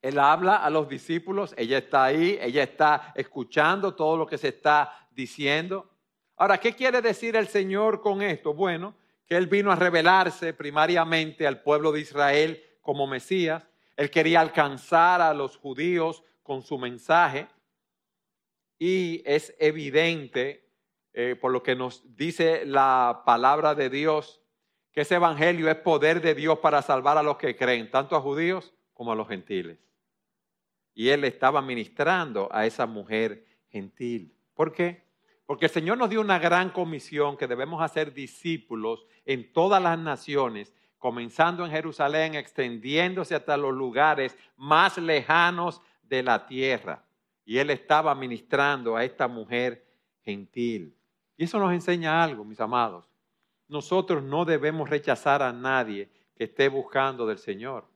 Él 0.00 0.18
habla 0.18 0.56
a 0.56 0.70
los 0.70 0.88
discípulos, 0.88 1.54
ella 1.58 1.76
está 1.76 2.04
ahí, 2.04 2.38
ella 2.40 2.62
está 2.62 3.12
escuchando 3.14 3.94
todo 3.94 4.16
lo 4.16 4.26
que 4.26 4.38
se 4.38 4.48
está 4.48 5.06
diciendo. 5.10 5.90
Ahora, 6.36 6.56
¿qué 6.56 6.74
quiere 6.74 7.02
decir 7.02 7.36
el 7.36 7.46
Señor 7.46 8.00
con 8.00 8.22
esto? 8.22 8.54
Bueno, 8.54 8.94
que 9.26 9.36
Él 9.36 9.48
vino 9.48 9.70
a 9.70 9.76
revelarse 9.76 10.54
primariamente 10.54 11.46
al 11.46 11.60
pueblo 11.60 11.92
de 11.92 12.00
Israel 12.00 12.64
como 12.80 13.06
Mesías. 13.06 13.68
Él 13.98 14.10
quería 14.10 14.40
alcanzar 14.40 15.20
a 15.20 15.34
los 15.34 15.58
judíos 15.58 16.24
con 16.42 16.62
su 16.62 16.78
mensaje. 16.78 17.48
Y 18.78 19.22
es 19.26 19.54
evidente, 19.58 20.63
eh, 21.16 21.36
por 21.40 21.52
lo 21.52 21.62
que 21.62 21.76
nos 21.76 22.16
dice 22.16 22.66
la 22.66 23.22
palabra 23.24 23.76
de 23.76 23.88
Dios, 23.88 24.42
que 24.92 25.02
ese 25.02 25.14
evangelio 25.14 25.70
es 25.70 25.76
poder 25.76 26.20
de 26.20 26.34
Dios 26.34 26.58
para 26.58 26.82
salvar 26.82 27.16
a 27.18 27.22
los 27.22 27.36
que 27.36 27.56
creen, 27.56 27.88
tanto 27.88 28.16
a 28.16 28.20
judíos 28.20 28.74
como 28.92 29.12
a 29.12 29.14
los 29.14 29.28
gentiles. 29.28 29.78
Y 30.92 31.10
él 31.10 31.22
estaba 31.24 31.62
ministrando 31.62 32.48
a 32.50 32.66
esa 32.66 32.86
mujer 32.86 33.46
gentil. 33.68 34.34
¿Por 34.54 34.72
qué? 34.72 35.04
Porque 35.46 35.66
el 35.66 35.70
Señor 35.70 35.98
nos 35.98 36.10
dio 36.10 36.20
una 36.20 36.40
gran 36.40 36.70
comisión 36.70 37.36
que 37.36 37.46
debemos 37.46 37.80
hacer 37.80 38.12
discípulos 38.12 39.06
en 39.24 39.52
todas 39.52 39.80
las 39.80 39.98
naciones, 39.98 40.74
comenzando 40.98 41.64
en 41.64 41.70
Jerusalén, 41.70 42.34
extendiéndose 42.34 43.36
hasta 43.36 43.56
los 43.56 43.72
lugares 43.72 44.36
más 44.56 44.98
lejanos 44.98 45.80
de 46.02 46.24
la 46.24 46.46
tierra. 46.46 47.04
Y 47.44 47.58
él 47.58 47.70
estaba 47.70 48.16
ministrando 48.16 48.96
a 48.96 49.04
esta 49.04 49.28
mujer 49.28 49.86
gentil. 50.22 50.96
Y 51.36 51.44
eso 51.44 51.58
nos 51.58 51.72
enseña 51.72 52.22
algo, 52.22 52.44
mis 52.44 52.60
amados. 52.60 53.04
Nosotros 53.68 54.22
no 54.22 54.44
debemos 54.44 54.88
rechazar 54.88 55.42
a 55.42 55.52
nadie 55.52 56.10
que 56.34 56.44
esté 56.44 56.68
buscando 56.68 57.26
del 57.26 57.38
Señor 57.38 57.86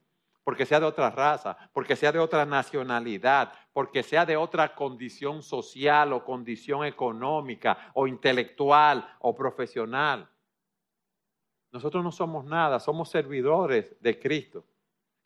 porque 0.48 0.64
sea 0.64 0.80
de 0.80 0.86
otra 0.86 1.10
raza, 1.10 1.58
porque 1.74 1.94
sea 1.94 2.10
de 2.10 2.18
otra 2.18 2.46
nacionalidad, 2.46 3.52
porque 3.70 4.02
sea 4.02 4.24
de 4.24 4.34
otra 4.34 4.74
condición 4.74 5.42
social 5.42 6.10
o 6.14 6.24
condición 6.24 6.86
económica 6.86 7.90
o 7.92 8.06
intelectual 8.06 9.06
o 9.18 9.34
profesional. 9.34 10.26
Nosotros 11.70 12.02
no 12.02 12.10
somos 12.10 12.46
nada, 12.46 12.80
somos 12.80 13.10
servidores 13.10 13.94
de 14.00 14.18
Cristo. 14.18 14.64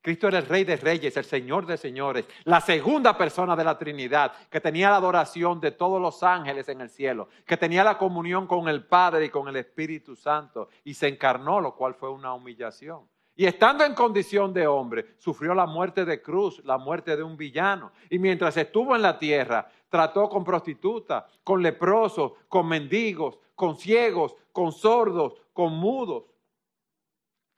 Cristo 0.02 0.26
era 0.26 0.38
el 0.38 0.46
Rey 0.46 0.64
de 0.64 0.76
Reyes, 0.76 1.16
el 1.16 1.24
Señor 1.24 1.64
de 1.64 1.76
Señores, 1.76 2.26
la 2.44 2.60
segunda 2.60 3.16
persona 3.16 3.54
de 3.54 3.62
la 3.62 3.78
Trinidad, 3.78 4.32
que 4.50 4.60
tenía 4.60 4.90
la 4.90 4.96
adoración 4.96 5.60
de 5.60 5.70
todos 5.70 6.02
los 6.02 6.24
ángeles 6.24 6.68
en 6.68 6.80
el 6.80 6.90
cielo, 6.90 7.28
que 7.46 7.56
tenía 7.56 7.84
la 7.84 7.96
comunión 7.96 8.48
con 8.48 8.68
el 8.68 8.84
Padre 8.84 9.26
y 9.26 9.30
con 9.30 9.46
el 9.46 9.54
Espíritu 9.54 10.16
Santo, 10.16 10.68
y 10.82 10.94
se 10.94 11.06
encarnó, 11.06 11.60
lo 11.60 11.76
cual 11.76 11.94
fue 11.94 12.10
una 12.10 12.34
humillación. 12.34 13.08
Y 13.36 13.46
estando 13.46 13.84
en 13.84 13.94
condición 13.94 14.52
de 14.52 14.66
hombre, 14.66 15.14
sufrió 15.18 15.54
la 15.54 15.66
muerte 15.66 16.04
de 16.04 16.20
cruz, 16.20 16.60
la 16.64 16.78
muerte 16.78 17.16
de 17.16 17.22
un 17.22 17.36
villano. 17.36 17.92
Y 18.10 18.18
mientras 18.18 18.56
estuvo 18.56 18.94
en 18.94 19.02
la 19.02 19.18
tierra, 19.18 19.70
trató 19.88 20.28
con 20.28 20.44
prostitutas, 20.44 21.24
con 21.42 21.62
leprosos, 21.62 22.32
con 22.48 22.68
mendigos, 22.68 23.38
con 23.54 23.76
ciegos, 23.76 24.34
con 24.52 24.72
sordos, 24.72 25.34
con 25.52 25.72
mudos. 25.72 26.24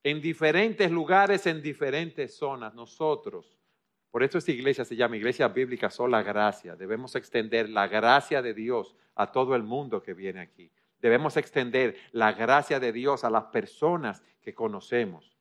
En 0.04 0.20
diferentes 0.20 0.90
lugares, 0.90 1.46
en 1.46 1.62
diferentes 1.62 2.36
zonas. 2.36 2.74
Nosotros, 2.74 3.58
por 4.10 4.22
eso 4.22 4.36
esta 4.36 4.52
iglesia 4.52 4.84
se 4.84 4.94
llama 4.94 5.16
Iglesia 5.16 5.48
Bíblica 5.48 5.88
Sola 5.88 6.22
Gracia. 6.22 6.76
Debemos 6.76 7.16
extender 7.16 7.70
la 7.70 7.88
gracia 7.88 8.42
de 8.42 8.52
Dios 8.52 8.94
a 9.14 9.32
todo 9.32 9.56
el 9.56 9.62
mundo 9.62 10.02
que 10.02 10.12
viene 10.12 10.40
aquí. 10.40 10.70
Debemos 11.00 11.38
extender 11.38 11.96
la 12.12 12.32
gracia 12.32 12.78
de 12.78 12.92
Dios 12.92 13.24
a 13.24 13.30
las 13.30 13.44
personas 13.44 14.22
que 14.42 14.54
conocemos. 14.54 15.38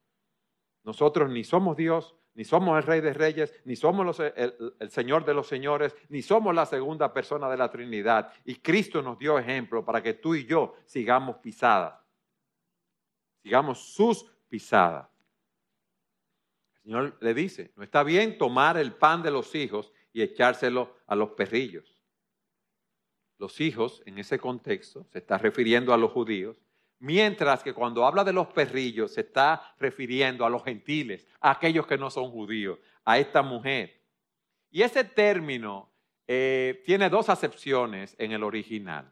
Nosotros 0.83 1.29
ni 1.29 1.43
somos 1.43 1.75
Dios, 1.75 2.15
ni 2.33 2.45
somos 2.45 2.77
el 2.77 2.83
Rey 2.83 3.01
de 3.01 3.13
Reyes, 3.13 3.53
ni 3.65 3.75
somos 3.75 4.19
el, 4.19 4.73
el, 4.79 4.89
Señor 4.89 5.25
de 5.25 5.33
los 5.33 5.47
Señores, 5.47 5.93
ni 6.07 6.21
somos 6.21 6.55
la 6.55 6.65
segunda 6.65 7.13
persona 7.13 7.49
de 7.49 7.57
la 7.57 7.69
Trinidad. 7.69 8.31
Y 8.45 8.55
Cristo 8.55 9.01
nos 9.01 9.19
dio 9.19 9.37
ejemplo 9.37 9.83
para 9.83 10.01
que 10.01 10.13
tú 10.13 10.35
y 10.35 10.45
yo 10.45 10.75
sigamos 10.85 11.37
pisadas, 11.37 11.95
sigamos 13.43 13.93
sus 13.93 14.32
pisadas. 14.53 15.07
El 16.75 16.81
Señor 16.83 17.17
le 17.21 17.33
dice, 17.33 17.71
no 17.75 17.83
está 17.83 18.03
bien 18.03 18.37
tomar 18.37 18.77
el 18.77 18.93
pan 18.93 19.23
de 19.23 19.31
los 19.31 19.55
hijos 19.55 19.91
y 20.11 20.21
echárselo 20.21 20.95
a 21.07 21.15
los 21.15 21.31
perrillos. 21.31 21.99
Los 23.39 23.59
hijos, 23.59 24.03
en 24.05 24.19
ese 24.19 24.37
contexto, 24.37 25.07
se 25.11 25.17
está 25.17 25.39
refiriendo 25.39 25.91
a 25.91 25.97
los 25.97 26.11
judíos, 26.11 26.55
Mientras 26.99 27.63
que 27.63 27.73
cuando 27.73 28.05
habla 28.05 28.23
de 28.23 28.31
los 28.31 28.47
perrillos 28.47 29.15
se 29.15 29.21
está 29.21 29.75
refiriendo 29.77 30.45
a 30.45 30.49
los 30.49 30.63
gentiles, 30.63 31.27
a 31.41 31.51
aquellos 31.51 31.85
que 31.85 31.97
no 31.97 32.09
son 32.09 32.31
judíos, 32.31 32.79
a 33.03 33.17
esta 33.17 33.41
mujer. 33.41 34.01
Y 34.71 34.83
ese 34.83 35.03
término 35.03 35.89
eh, 36.25 36.81
tiene 36.85 37.09
dos 37.09 37.27
acepciones 37.27 38.15
en 38.17 38.31
el 38.31 38.41
original. 38.41 39.11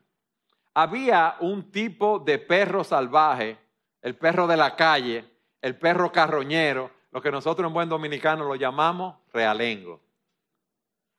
Había 0.73 1.36
un 1.41 1.69
tipo 1.69 2.19
de 2.19 2.39
perro 2.39 2.86
salvaje, 2.86 3.58
el 4.01 4.15
perro 4.15 4.47
de 4.47 4.56
la 4.56 4.73
calle, 4.73 5.31
el 5.62 5.78
perro 5.78 6.12
carroñero, 6.12 6.91
lo 7.12 7.21
que 7.21 7.32
nosotros 7.32 7.67
en 7.67 7.74
buen 7.74 7.89
dominicano 7.89 8.45
lo 8.45 8.56
llamamos 8.56 9.15
realengo. 9.32 10.02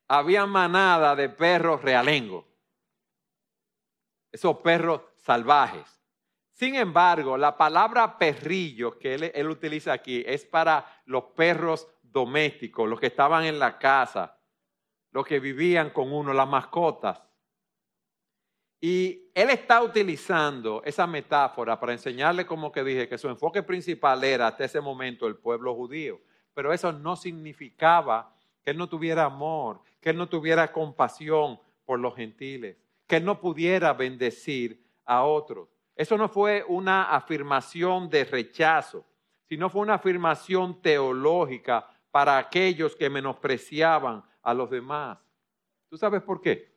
Había 0.09 0.47
manada 0.47 1.15
de 1.15 1.29
perros 1.29 1.83
realengo, 1.83 2.47
esos 4.31 4.59
perros 4.59 5.03
salvajes. 5.17 6.03
Sin 6.53 6.75
embargo, 6.75 7.37
la 7.37 7.57
palabra 7.57 8.19
perrillo 8.19 8.99
que 8.99 9.15
él, 9.15 9.49
utiliza 9.49 9.93
aquí 9.93 10.23
es 10.27 10.45
para 10.45 11.03
los 11.07 11.25
perros 11.37 11.89
domésticos, 12.03 12.89
los 12.89 13.01
que 13.01 13.07
estaban 13.07 13.45
en 13.45 13.59
la 13.59 13.79
casa, 13.79 14.39
los 15.13 15.27
que 15.27 15.41
vivían 15.41 15.91
con 15.91 16.13
uno, 16.13 16.33
las 16.33 16.49
mascotas. 16.49 17.21
Y 18.85 19.31
él 19.33 19.49
está 19.51 19.81
utilizando 19.81 20.83
esa 20.85 21.07
metáfora 21.07 21.79
para 21.79 21.93
enseñarle, 21.93 22.45
como 22.45 22.73
que 22.73 22.83
dije, 22.83 23.09
que 23.09 23.17
su 23.17 23.29
enfoque 23.29 23.63
principal 23.63 24.25
era 24.25 24.49
hasta 24.49 24.65
ese 24.65 24.81
momento 24.81 25.29
el 25.29 25.37
pueblo 25.37 25.73
judío. 25.77 26.21
Pero 26.53 26.73
eso 26.73 26.91
no 26.91 27.15
significaba 27.15 28.35
que 28.61 28.73
él 28.73 28.77
no 28.77 28.89
tuviera 28.89 29.25
amor, 29.25 29.81
que 30.01 30.11
él 30.11 30.17
no 30.17 30.29
tuviera 30.29 30.73
compasión 30.73 31.61
por 31.85 32.01
los 32.01 32.17
gentiles, 32.17 32.77
que 33.07 33.19
él 33.19 33.25
no 33.25 33.41
pudiera 33.41 33.93
bendecir 33.93 34.85
a 35.05 35.23
otros. 35.23 35.69
Eso 35.95 36.19
no 36.19 36.29
fue 36.29 36.65
una 36.67 37.05
afirmación 37.05 38.11
de 38.11 38.25
rechazo, 38.25 39.07
sino 39.49 39.71
fue 39.71 39.83
una 39.83 39.95
afirmación 39.95 40.83
teológica 40.83 41.89
para 42.11 42.37
aquellos 42.37 42.97
que 42.97 43.09
menospreciaban 43.09 44.25
a 44.43 44.53
los 44.53 44.69
demás. 44.71 45.19
¿Tú 45.89 45.97
sabes 45.97 46.21
por 46.21 46.41
qué? 46.41 46.72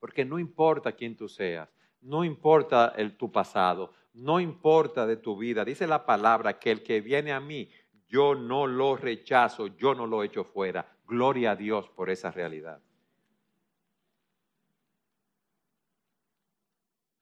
Porque 0.00 0.24
no 0.24 0.38
importa 0.38 0.92
quién 0.92 1.16
tú 1.16 1.28
seas, 1.28 1.68
no 2.00 2.24
importa 2.24 2.94
el, 2.96 3.16
tu 3.16 3.30
pasado, 3.30 3.92
no 4.14 4.40
importa 4.40 5.06
de 5.06 5.16
tu 5.16 5.36
vida. 5.36 5.64
Dice 5.64 5.86
la 5.86 6.04
palabra 6.04 6.58
que 6.58 6.72
el 6.72 6.82
que 6.82 7.00
viene 7.00 7.32
a 7.32 7.40
mí, 7.40 7.70
yo 8.08 8.34
no 8.34 8.66
lo 8.66 8.96
rechazo, 8.96 9.68
yo 9.68 9.94
no 9.94 10.06
lo 10.06 10.24
echo 10.24 10.42
fuera. 10.42 10.86
Gloria 11.06 11.52
a 11.52 11.56
Dios 11.56 11.88
por 11.90 12.10
esa 12.10 12.30
realidad. 12.30 12.80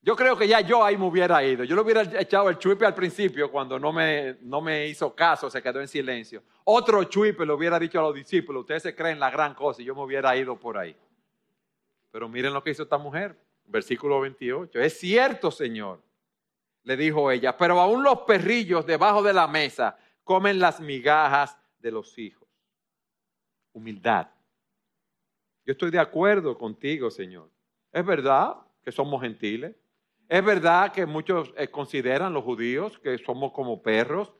Yo 0.01 0.17
creo 0.17 0.39
que 0.39 0.49
ya 0.49 0.63
yo 0.63 0.83
ahí 0.83 0.97
me 0.97 1.05
hubiera 1.05 1.45
ido. 1.45 1.65
Yo 1.65 1.75
le 1.75 1.83
hubiera 1.83 2.03
echado 2.19 2.49
el 2.49 2.57
chuipe 2.57 2.87
al 2.87 2.95
principio 2.95 3.51
cuando 3.51 3.79
no 3.79 3.93
me, 3.93 4.39
no 4.41 4.63
me 4.63 4.87
hizo 4.87 5.15
caso, 5.15 5.51
se 5.51 5.61
quedó 5.61 5.81
en 5.81 5.89
silencio. 5.89 6.43
Otro 6.65 7.05
chuipe 7.05 7.45
le 7.45 7.53
hubiera 7.53 7.79
dicho 7.79 7.99
a 7.99 8.03
los 8.03 8.15
discípulos, 8.15 8.61
ustedes 8.61 8.85
se 8.85 8.95
creen 8.95 9.19
la 9.19 9.31
gran 9.31 9.55
cosa 9.55 9.83
y 9.83 9.85
yo 9.85 9.95
me 9.95 10.03
hubiera 10.03 10.35
ido 10.35 10.59
por 10.59 10.79
ahí. 10.79 10.97
Pero 12.11 12.29
miren 12.29 12.53
lo 12.53 12.63
que 12.63 12.71
hizo 12.71 12.83
esta 12.83 12.99
mujer, 12.99 13.39
versículo 13.65 14.21
28. 14.21 14.81
Es 14.81 14.99
cierto, 14.99 15.51
Señor, 15.51 16.03
le 16.83 16.97
dijo 16.97 17.31
ella, 17.31 17.57
pero 17.57 17.81
aún 17.81 18.03
los 18.03 18.21
perrillos 18.21 18.87
debajo 18.87 19.23
de 19.23 19.33
la 19.33 19.47
mesa 19.47 19.99
comen 20.25 20.59
las 20.59 20.81
migajas 20.81 21.59
de 21.79 21.91
los 21.91 22.17
hijos. 22.19 22.49
Humildad. 23.73 24.29
Yo 25.65 25.73
estoy 25.73 25.91
de 25.91 25.99
acuerdo 25.99 26.57
contigo, 26.57 27.11
Señor. 27.11 27.51
Es 27.93 28.05
verdad 28.05 28.57
que 28.83 28.91
somos 28.91 29.21
gentiles 29.21 29.75
es 30.29 30.45
verdad 30.45 30.93
que 30.93 31.07
muchos 31.07 31.55
eh, 31.57 31.69
consideran 31.69 32.35
los 32.35 32.45
judíos 32.45 32.99
que 32.99 33.17
somos 33.17 33.53
como 33.53 33.83
perros, 33.83 34.35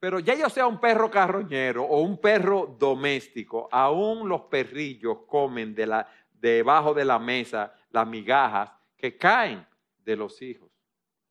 pero 0.00 0.18
ya 0.18 0.34
yo 0.34 0.48
sea 0.48 0.66
un 0.66 0.80
perro 0.80 1.10
carroñero 1.10 1.84
o 1.84 2.00
un 2.00 2.20
perro 2.20 2.76
doméstico, 2.78 3.68
aún 3.70 4.28
los 4.28 4.42
perrillos 4.42 5.18
comen 5.28 5.74
de 5.76 5.86
la, 5.86 6.08
debajo 6.40 6.94
de 6.94 7.04
la 7.04 7.18
mesa 7.18 7.74
las 7.90 8.06
migajas 8.06 8.70
que 8.96 9.16
caen 9.16 9.66
de 9.98 10.16
los 10.16 10.40
hijos. 10.42 10.70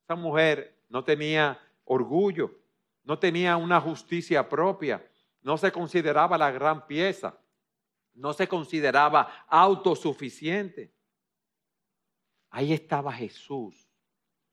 Esa 0.04 0.15
mujer 0.15 0.84
no 0.89 1.04
tenía 1.04 1.60
orgullo, 1.84 2.52
no 3.04 3.17
tenía 3.17 3.58
una 3.58 3.80
justicia 3.80 4.48
propia, 4.48 5.06
no 5.41 5.58
se 5.58 5.72
consideraba 5.72 6.38
la 6.38 6.52
gran 6.52 6.86
pieza, 6.88 7.39
no 8.13 8.34
se 8.34 8.48
consideraba 8.48 9.46
autosuficiente. 9.48 10.93
Ahí 12.50 12.74
estaba 12.74 13.13
Jesús, 13.13 13.89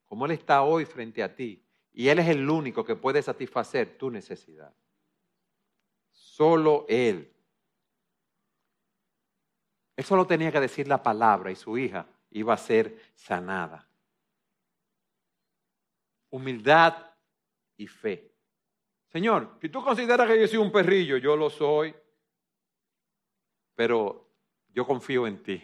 como 0.05 0.27
Él 0.27 0.33
está 0.33 0.63
hoy 0.63 0.85
frente 0.85 1.23
a 1.23 1.35
ti, 1.35 1.65
y 1.93 2.09
Él 2.09 2.19
es 2.19 2.29
el 2.29 2.49
único 2.49 2.85
que 2.85 2.97
puede 2.97 3.23
satisfacer 3.23 3.97
tu 3.97 4.11
necesidad. 4.11 4.75
Solo 6.13 6.85
Él. 6.89 7.34
Él 9.97 10.05
solo 10.05 10.27
tenía 10.27 10.51
que 10.51 10.61
decir 10.61 10.89
la 10.89 11.03
palabra 11.03 11.51
y 11.51 11.57
su 11.57 11.79
hija 11.79 12.07
iba 12.31 12.55
a 12.55 12.59
ser 12.59 12.99
sanada. 13.15 13.87
Humildad 16.31 16.95
y 17.77 17.87
fe. 17.87 18.33
Señor, 19.09 19.57
si 19.61 19.69
tú 19.69 19.85
consideras 19.85 20.27
que 20.27 20.41
yo 20.41 20.49
soy 20.49 20.59
un 20.59 20.73
perrillo, 20.73 21.17
yo 21.19 21.37
lo 21.37 21.49
soy, 21.49 21.95
pero 23.77 24.29
yo 24.73 24.85
confío 24.87 25.27
en 25.27 25.43
ti. 25.43 25.63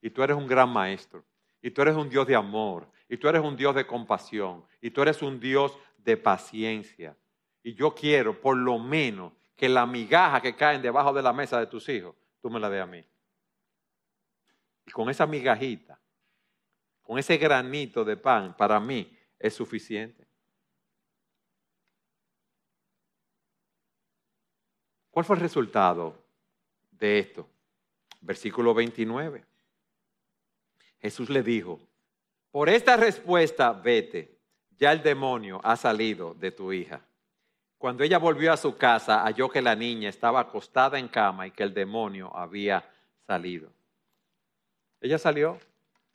Y 0.00 0.10
tú 0.10 0.22
eres 0.22 0.36
un 0.36 0.48
gran 0.48 0.68
maestro. 0.68 1.24
Y 1.60 1.70
tú 1.70 1.82
eres 1.82 1.94
un 1.94 2.08
Dios 2.08 2.26
de 2.26 2.34
amor. 2.34 2.88
Y 3.08 3.16
tú 3.16 3.28
eres 3.28 3.40
un 3.40 3.56
Dios 3.56 3.74
de 3.76 3.86
compasión. 3.86 4.64
Y 4.80 4.90
tú 4.90 5.02
eres 5.02 5.22
un 5.22 5.38
Dios 5.38 5.78
de 5.98 6.16
paciencia. 6.16 7.16
Y 7.62 7.74
yo 7.74 7.94
quiero, 7.94 8.40
por 8.40 8.56
lo 8.56 8.80
menos, 8.80 9.32
que 9.54 9.68
la 9.68 9.86
migaja 9.86 10.40
que 10.40 10.56
caen 10.56 10.82
debajo 10.82 11.12
de 11.12 11.22
la 11.22 11.32
mesa 11.32 11.60
de 11.60 11.68
tus 11.68 11.88
hijos, 11.88 12.16
tú 12.40 12.50
me 12.50 12.58
la 12.58 12.68
des 12.68 12.82
a 12.82 12.86
mí. 12.86 13.04
Y 14.86 14.90
con 14.90 15.08
esa 15.10 15.26
migajita, 15.26 15.98
con 17.02 17.18
ese 17.18 17.36
granito 17.36 18.04
de 18.04 18.16
pan, 18.16 18.56
para 18.56 18.78
mí 18.80 19.16
es 19.38 19.54
suficiente. 19.54 20.26
¿Cuál 25.10 25.26
fue 25.26 25.36
el 25.36 25.42
resultado 25.42 26.24
de 26.90 27.18
esto? 27.18 27.48
Versículo 28.20 28.72
29. 28.72 29.44
Jesús 31.00 31.28
le 31.28 31.42
dijo, 31.42 31.80
por 32.50 32.68
esta 32.68 32.96
respuesta 32.96 33.72
vete, 33.72 34.38
ya 34.78 34.92
el 34.92 35.02
demonio 35.02 35.60
ha 35.64 35.76
salido 35.76 36.34
de 36.34 36.50
tu 36.52 36.72
hija. 36.72 37.00
Cuando 37.76 38.04
ella 38.04 38.18
volvió 38.18 38.52
a 38.52 38.56
su 38.56 38.76
casa, 38.76 39.22
halló 39.22 39.48
que 39.50 39.60
la 39.60 39.74
niña 39.74 40.08
estaba 40.08 40.40
acostada 40.40 40.98
en 40.98 41.08
cama 41.08 41.46
y 41.46 41.50
que 41.50 41.62
el 41.62 41.74
demonio 41.74 42.34
había 42.34 42.88
salido. 43.26 43.72
Ella 45.02 45.18
salió 45.18 45.58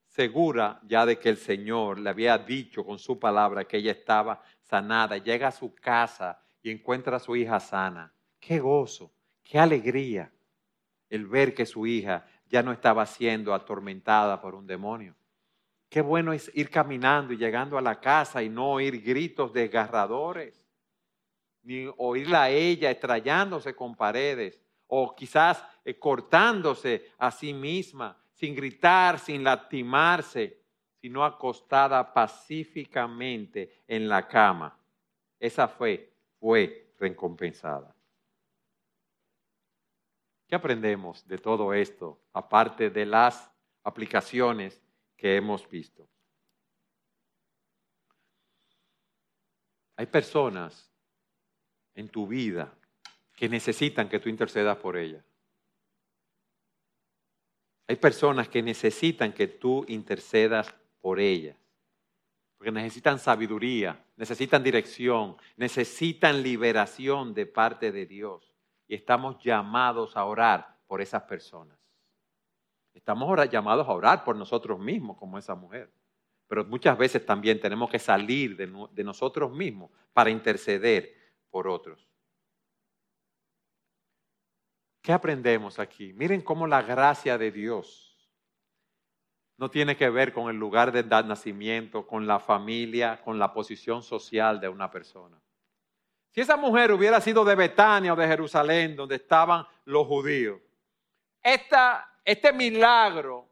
segura 0.06 0.80
ya 0.88 1.06
de 1.06 1.19
que 1.19 1.28
el 1.28 1.36
Señor 1.36 2.00
le 2.00 2.10
había 2.10 2.38
dicho 2.38 2.86
con 2.86 2.97
su 2.97 3.19
palabra 3.19 3.65
que 3.65 3.78
ella 3.78 3.91
estaba 3.91 4.41
sanada. 4.62 5.17
Llega 5.17 5.50
a 5.50 5.52
su 5.52 5.76
casa 5.76 6.41
y 6.63 6.71
encuentra 6.71 7.17
a 7.17 7.19
su 7.19 7.36
hija 7.36 7.60
sana. 7.60 8.13
Qué 8.39 8.60
gozo, 8.60 9.12
qué 9.43 9.60
alegría 9.60 10.32
el 11.10 11.28
ver 11.28 11.54
que 11.54 11.65
su 11.65 11.86
hija 11.86 12.26
ya 12.47 12.63
no 12.63 12.71
estaba 12.71 13.06
siendo 13.06 13.54
atormentada 13.54 14.39
por 14.39 14.56
un 14.56 14.65
demonio. 14.65 15.15
Qué 15.89 16.00
bueno 16.00 16.32
es 16.32 16.50
ir 16.54 16.69
caminando 16.69 17.34
y 17.34 17.38
llegando 17.38 17.78
a 17.78 17.82
la 17.82 18.00
casa 18.00 18.41
y 18.41 18.47
no 18.47 18.71
oír 18.71 19.02
gritos 19.02 19.52
desgarradores, 19.52 20.63
ni 21.63 21.89
oírla 21.97 22.43
a 22.43 22.50
ella 22.50 22.89
estrellándose 22.89 23.76
con 23.76 23.95
paredes 23.95 24.62
o 24.88 25.13
quizás 25.13 25.62
eh, 25.84 26.00
cortándose 26.00 27.12
a 27.17 27.32
sí 27.32 27.54
misma, 27.54 28.17
sin 28.38 28.56
gritar, 28.56 29.19
sin 29.19 29.43
lastimarse, 29.43 30.62
sino 31.02 31.26
acostada 31.26 32.13
pacíficamente 32.13 33.82
en 33.88 34.08
la 34.08 34.28
cama. 34.28 34.78
Esa 35.39 35.67
fe 35.67 36.13
fue 36.39 36.93
recompensada. 37.00 37.95
¿Qué 40.47 40.56
aprendemos 40.56 41.28
de 41.28 41.39
todo 41.39 41.73
esto, 41.73 42.19
aparte 42.32 42.89
de 42.91 43.06
las 43.06 43.52
aplicaciones 43.84 44.80
que 45.15 45.36
hemos 45.36 45.67
visto? 45.67 46.08
Hay 49.95 50.06
personas 50.06 50.91
en 51.95 52.08
tu 52.08 52.28
vida 52.28 52.71
que 53.36 53.50
necesitan 53.50 54.08
que 54.08 54.19
tú 54.19 54.30
intercedas 54.30 54.78
por 54.78 54.95
ellas. 54.95 55.27
Hay 57.88 57.95
personas 57.95 58.50
que 58.50 58.62
necesitan 58.62 59.32
que 59.32 59.47
tú 59.47 59.86
intercedas 59.88 60.76
por 61.00 61.19
ellas. 61.19 61.56
Porque 62.58 62.71
necesitan 62.71 63.19
sabiduría, 63.19 64.04
necesitan 64.17 64.63
dirección, 64.63 65.38
necesitan 65.56 66.41
liberación 66.43 67.34
de 67.34 67.45
parte 67.45 67.91
de 67.91 68.06
Dios 68.06 68.52
y 68.88 68.95
estamos 68.95 69.41
llamados 69.43 70.17
a 70.17 70.26
orar 70.26 70.78
por 70.88 71.02
esas 71.02 71.23
personas. 71.23 71.78
Estamos 72.93 73.30
llamados 73.50 73.88
a 73.88 73.91
orar 73.91 74.23
por 74.23 74.36
nosotros 74.36 74.80
mismos 74.80 75.17
como 75.17 75.38
esa 75.38 75.56
mujer. 75.56 75.91
Pero 76.47 76.65
muchas 76.65 76.97
veces 76.97 77.26
también 77.26 77.60
tenemos 77.60 77.89
que 77.89 78.00
salir 78.00 78.58
de, 78.58 78.88
de 78.91 79.04
nosotros 79.04 79.52
mismos 79.52 79.91
para 80.13 80.30
interceder 80.30 81.13
por 81.52 81.67
otros. 81.67 82.08
¿Qué 85.08 85.13
aprendemos 85.13 85.80
aquí? 85.80 86.12
Miren 86.12 86.41
cómo 86.41 86.67
la 86.67 86.82
gracia 86.82 87.38
de 87.38 87.50
Dios 87.50 88.13
no 89.56 89.72
tiene 89.72 89.96
que 89.96 90.10
ver 90.10 90.34
con 90.34 90.50
el 90.50 90.58
lugar 90.58 90.91
de 90.91 91.02
nacimiento, 91.02 92.06
con 92.06 92.28
la 92.28 92.41
familia, 92.41 93.22
con 93.24 93.39
la 93.39 93.54
posición 93.54 94.04
social 94.04 94.60
de 94.60 94.67
una 94.67 94.91
persona. 94.91 95.41
Si 96.32 96.41
esa 96.41 96.58
mujer 96.58 96.91
hubiera 96.91 97.22
sido 97.22 97.46
de 97.46 97.56
Betania 97.56 98.12
o 98.12 98.17
de 98.17 98.28
Jerusalén, 98.28 98.98
donde 98.98 99.15
estaban 99.15 99.65
los 99.86 100.06
judíos, 100.08 100.60
este 101.41 102.52
milagro, 102.52 103.48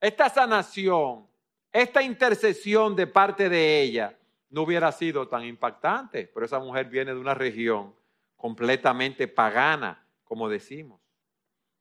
esta 0.00 0.30
sanación, 0.30 1.28
esta 1.70 2.02
intercesión 2.02 2.96
de 2.96 3.06
parte 3.06 3.50
de 3.50 3.82
ella 3.82 4.18
no 4.48 4.62
hubiera 4.62 4.90
sido 4.92 5.28
tan 5.28 5.44
impactante, 5.44 6.30
pero 6.32 6.46
esa 6.46 6.58
mujer 6.58 6.86
viene 6.86 7.12
de 7.12 7.20
una 7.20 7.34
región 7.34 7.94
completamente 8.34 9.28
pagana, 9.28 10.06
como 10.30 10.48
decimos. 10.48 11.00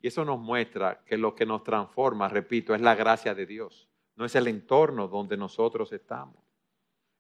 Y 0.02 0.08
eso 0.08 0.26
nos 0.26 0.40
muestra 0.40 1.04
que 1.06 1.20
lo 1.20 1.36
que 1.36 1.46
nos 1.46 1.64
transforma, 1.64 2.28
repito, 2.28 2.74
es 2.74 2.82
la 2.82 2.96
gracia 2.96 3.36
de 3.36 3.46
Dios, 3.46 3.88
no 4.16 4.26
es 4.26 4.34
el 4.34 4.48
entorno 4.48 5.08
donde 5.08 5.38
nosotros 5.38 5.94
estamos. 5.94 6.44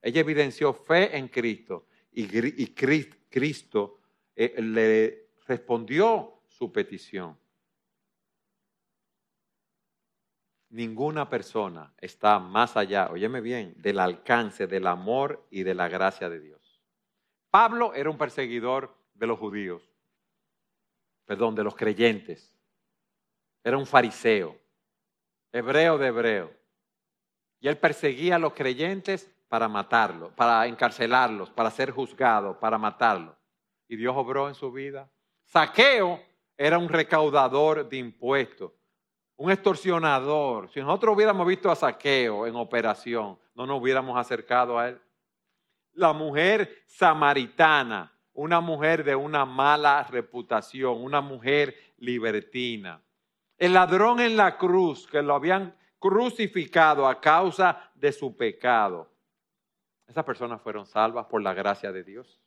Ella 0.01 0.21
evidenció 0.21 0.73
fe 0.73 1.15
en 1.15 1.27
Cristo 1.27 1.85
y, 2.11 2.25
Cristo 2.73 3.99
eh, 4.35 4.59
le 4.59 5.29
respondió 5.45 6.41
su 6.47 6.71
petición. 6.71 7.37
Ninguna 10.69 11.29
persona 11.29 11.93
está 11.99 12.39
más 12.39 12.75
allá, 12.75 13.11
óyeme 13.11 13.39
bien, 13.39 13.75
del 13.77 13.99
alcance 13.99 14.65
del 14.65 14.87
amor 14.87 15.45
y 15.51 15.61
de 15.61 15.75
la 15.75 15.87
gracia 15.89 16.27
de 16.27 16.39
Dios. 16.39 16.81
Pablo 17.51 17.93
era 17.93 18.09
un 18.09 18.17
perseguidor 18.17 18.97
de 19.13 19.27
los 19.27 19.37
judíos, 19.37 19.88
perdón, 21.29 21.53
de 21.53 21.63
los 21.63 21.75
creyentes. 21.75 22.51
Era 23.63 23.77
un 23.77 23.85
fariseo, 23.85 24.57
hebreo 25.51 25.99
de 25.99 26.07
hebreo. 26.07 26.51
Y 27.59 27.67
él 27.67 27.77
perseguía 27.77 28.37
a 28.37 28.39
los 28.39 28.53
creyentes 28.53 29.29
para 29.47 29.67
matarlo, 29.67 30.35
para 30.35 30.65
encarcelarlos, 30.65 31.51
para 31.51 31.69
ser 31.69 31.91
juzgado, 31.91 32.59
para 32.59 32.79
matarlo. 32.79 33.37
Y 33.87 33.95
Dios 33.95 34.15
obró 34.17 34.47
en 34.47 34.55
su 34.55 34.71
vida. 34.71 35.07
Saqueo 35.43 36.19
era 36.57 36.79
un 36.79 36.89
recaudador 36.89 37.87
de 37.87 37.97
impuestos, 37.97 38.71
un 39.35 39.51
extorsionador. 39.51 40.67
Si 40.71 40.79
nosotros 40.79 41.15
hubiéramos 41.15 41.45
visto 41.45 41.69
a 41.69 41.75
Saqueo 41.75 42.47
en 42.47 42.55
operación, 42.55 43.37
no 43.53 43.67
nos 43.67 43.79
hubiéramos 43.79 44.17
acercado 44.17 44.79
a 44.79 44.89
él. 44.89 45.01
La 45.93 46.11
mujer 46.11 46.81
samaritana, 46.87 48.18
una 48.39 48.61
mujer 48.61 49.03
de 49.03 49.17
una 49.17 49.43
mala 49.43 50.03
reputación, 50.03 51.03
una 51.03 51.19
mujer 51.19 51.75
libertina. 51.97 53.01
El 53.57 53.73
ladrón 53.73 54.21
en 54.21 54.37
la 54.37 54.57
cruz, 54.57 55.05
que 55.07 55.21
lo 55.21 55.35
habían 55.35 55.75
crucificado 55.99 57.05
a 57.05 57.19
causa 57.19 57.91
de 57.95 58.13
su 58.13 58.37
pecado. 58.37 59.11
Esas 60.07 60.23
personas 60.23 60.61
fueron 60.61 60.85
salvas 60.85 61.25
por 61.25 61.41
la 61.41 61.53
gracia 61.53 61.91
de 61.91 62.01
Dios. 62.05 62.39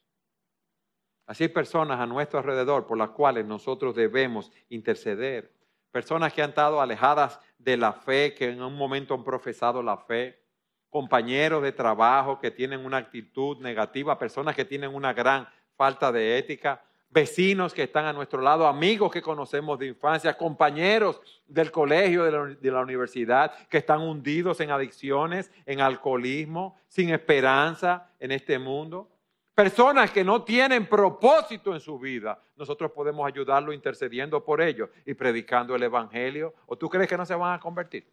Así 1.26 1.44
hay 1.44 1.50
personas 1.50 2.00
a 2.00 2.06
nuestro 2.06 2.38
alrededor 2.38 2.86
por 2.86 2.96
las 2.96 3.10
cuales 3.10 3.44
nosotros 3.44 3.94
debemos 3.94 4.50
interceder. 4.70 5.52
Personas 5.90 6.32
que 6.32 6.40
han 6.40 6.50
estado 6.50 6.80
alejadas 6.80 7.38
de 7.58 7.76
la 7.76 7.92
fe, 7.92 8.32
que 8.32 8.48
en 8.48 8.62
un 8.62 8.76
momento 8.76 9.12
han 9.12 9.24
profesado 9.24 9.82
la 9.82 9.98
fe. 9.98 10.42
Compañeros 10.88 11.62
de 11.62 11.72
trabajo 11.72 12.38
que 12.38 12.50
tienen 12.50 12.86
una 12.86 12.96
actitud 12.96 13.58
negativa. 13.58 14.18
Personas 14.18 14.56
que 14.56 14.64
tienen 14.64 14.94
una 14.94 15.12
gran 15.12 15.46
falta 15.82 16.12
de 16.12 16.38
ética 16.38 16.80
vecinos 17.10 17.74
que 17.74 17.82
están 17.82 18.04
a 18.04 18.12
nuestro 18.12 18.40
lado, 18.40 18.68
amigos 18.68 19.10
que 19.10 19.20
conocemos 19.20 19.76
de 19.80 19.88
infancia, 19.88 20.38
compañeros 20.38 21.20
del 21.48 21.72
colegio, 21.72 22.22
de 22.22 22.70
la, 22.70 22.80
universidad, 22.80 23.52
que 23.68 23.78
están 23.78 24.00
hundidos 24.00 24.60
en 24.60 24.70
adicciones, 24.70 25.50
en 25.66 25.80
alcoholismo, 25.80 26.76
sin 26.86 27.10
esperanza 27.10 28.08
en 28.20 28.30
este 28.30 28.60
mundo. 28.60 29.08
personas 29.56 30.12
que 30.12 30.22
no 30.22 30.44
tienen 30.44 30.86
propósito 30.86 31.74
en 31.74 31.80
su 31.80 31.98
vida, 31.98 32.40
nosotros 32.54 32.92
podemos 32.92 33.26
ayudarlo 33.26 33.72
intercediendo 33.72 34.44
por 34.44 34.60
ellos 34.60 34.88
y 35.04 35.14
predicando 35.14 35.74
el 35.74 35.82
Evangelio. 35.82 36.54
¿O 36.66 36.78
tú 36.78 36.88
crees 36.88 37.08
que 37.08 37.16
no 37.16 37.26
se 37.26 37.34
van 37.34 37.54
a 37.54 37.60
convertir? 37.60 38.06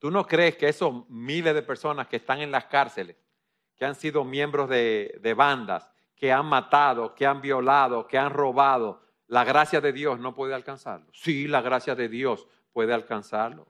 ¿Tú 0.00 0.10
no 0.10 0.26
crees 0.26 0.56
que 0.56 0.68
esos 0.68 1.08
miles 1.08 1.54
de 1.54 1.62
personas 1.62 2.08
que 2.08 2.16
están 2.16 2.40
en 2.40 2.50
las 2.50 2.64
cárceles, 2.64 3.14
que 3.76 3.84
han 3.84 3.94
sido 3.94 4.24
miembros 4.24 4.68
de, 4.68 5.34
bandas, 5.36 5.90
que 6.14 6.32
han 6.32 6.46
matado, 6.46 7.14
que 7.14 7.26
han 7.26 7.40
violado, 7.40 8.06
que 8.06 8.18
han 8.18 8.32
robado, 8.32 9.02
la 9.28 9.44
gracia 9.44 9.80
de 9.80 9.92
Dios 9.92 10.18
no 10.18 10.34
puede 10.34 10.54
alcanzarlo? 10.54 11.06
Sí, 11.12 11.46
la 11.46 11.60
gracia 11.60 11.94
de 11.94 12.08
Dios 12.08 12.46
puede 12.72 12.94
alcanzarlo. 12.94 13.66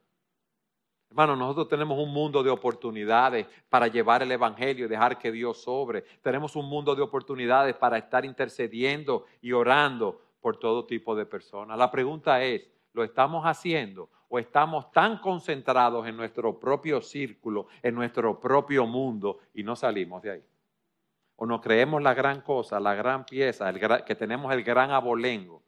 Hermano, 1.09 1.37
nosotros 1.37 1.69
tenemos 1.69 1.99
un 1.99 2.13
mundo 2.13 2.43
de 2.43 2.51
oportunidades 2.51 3.47
para 3.69 3.87
llevar 3.87 4.23
el 4.23 4.33
Evangelio 4.33 4.87
y 4.87 4.89
dejar 4.89 5.19
que 5.19 5.33
Dios 5.33 5.63
sobre. 5.63 6.03
Tenemos 6.21 6.57
un 6.57 6.69
mundo 6.69 6.95
de 6.95 7.03
oportunidades 7.03 7.75
para 7.77 7.97
estar 7.97 8.25
intercediendo 8.25 9.25
y 9.41 9.53
orando 9.53 10.21
por 10.41 10.59
todo 10.59 10.85
tipo 10.85 11.15
de 11.15 11.25
personas. 11.25 11.79
La 11.79 11.91
pregunta 11.91 12.43
es, 12.43 12.69
¿lo 12.93 13.03
estamos 13.03 13.45
haciendo 13.45 14.11
o 14.29 14.39
estamos 14.39 14.91
tan 14.93 15.19
concentrados 15.19 16.07
en 16.07 16.17
nuestro 16.17 16.59
propio 16.59 17.01
círculo, 17.01 17.67
en 17.83 17.95
nuestro 17.95 18.41
propio 18.41 18.87
mundo 18.87 19.39
y 19.55 19.63
no 19.63 19.77
salimos 19.77 20.23
de 20.23 20.31
ahí? 20.33 20.45
¿O 21.37 21.47
nos 21.47 21.61
creemos 21.61 22.03
la 22.03 22.15
gran 22.15 22.41
cosa, 22.41 22.81
la 22.81 22.95
gran 22.95 23.27
pieza, 23.27 23.73
que 24.05 24.15
tenemos 24.15 24.53
el 24.53 24.63
gran 24.63 24.91
abolengo 24.91 25.63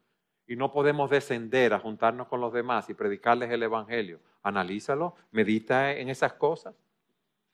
y 0.47 0.55
no 0.55 0.71
podemos 0.71 1.09
descender 1.09 1.73
a 1.73 1.79
juntarnos 1.79 2.27
con 2.27 2.41
los 2.41 2.51
demás 2.51 2.89
y 2.89 2.93
predicarles 2.93 3.51
el 3.51 3.63
Evangelio? 3.63 4.19
analízalo, 4.43 5.15
medita 5.31 5.91
en 5.93 6.09
esas 6.09 6.33
cosas. 6.33 6.75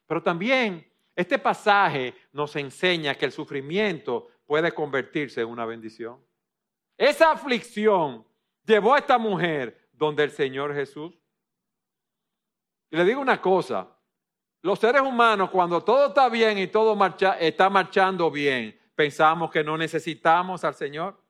Pero 0.07 0.21
también 0.21 0.85
este 1.15 1.39
pasaje 1.39 2.13
nos 2.31 2.55
enseña 2.55 3.15
que 3.15 3.25
el 3.25 3.31
sufrimiento 3.31 4.27
puede 4.45 4.71
convertirse 4.71 5.41
en 5.41 5.47
una 5.47 5.65
bendición. 5.65 6.19
Esa 6.97 7.31
aflicción 7.31 8.25
llevó 8.65 8.93
a 8.93 8.99
esta 8.99 9.17
mujer 9.17 9.84
donde 9.97 10.23
el 10.23 10.31
Señor 10.31 10.73
Jesús. 10.73 11.17
Y 12.89 12.97
le 12.97 13.05
digo 13.05 13.21
una 13.21 13.41
cosa, 13.41 13.87
los 14.61 14.79
seres 14.79 15.01
humanos 15.01 15.49
cuando 15.49 15.81
todo 15.81 16.07
está 16.07 16.29
bien 16.29 16.57
y 16.57 16.67
todo 16.67 16.97
está 17.39 17.69
marchando 17.69 18.31
bien, 18.31 18.79
pensamos 18.95 19.51
que 19.51 19.63
no 19.63 19.77
necesitamos 19.77 20.63
al 20.63 20.75
Señor. 20.75 21.21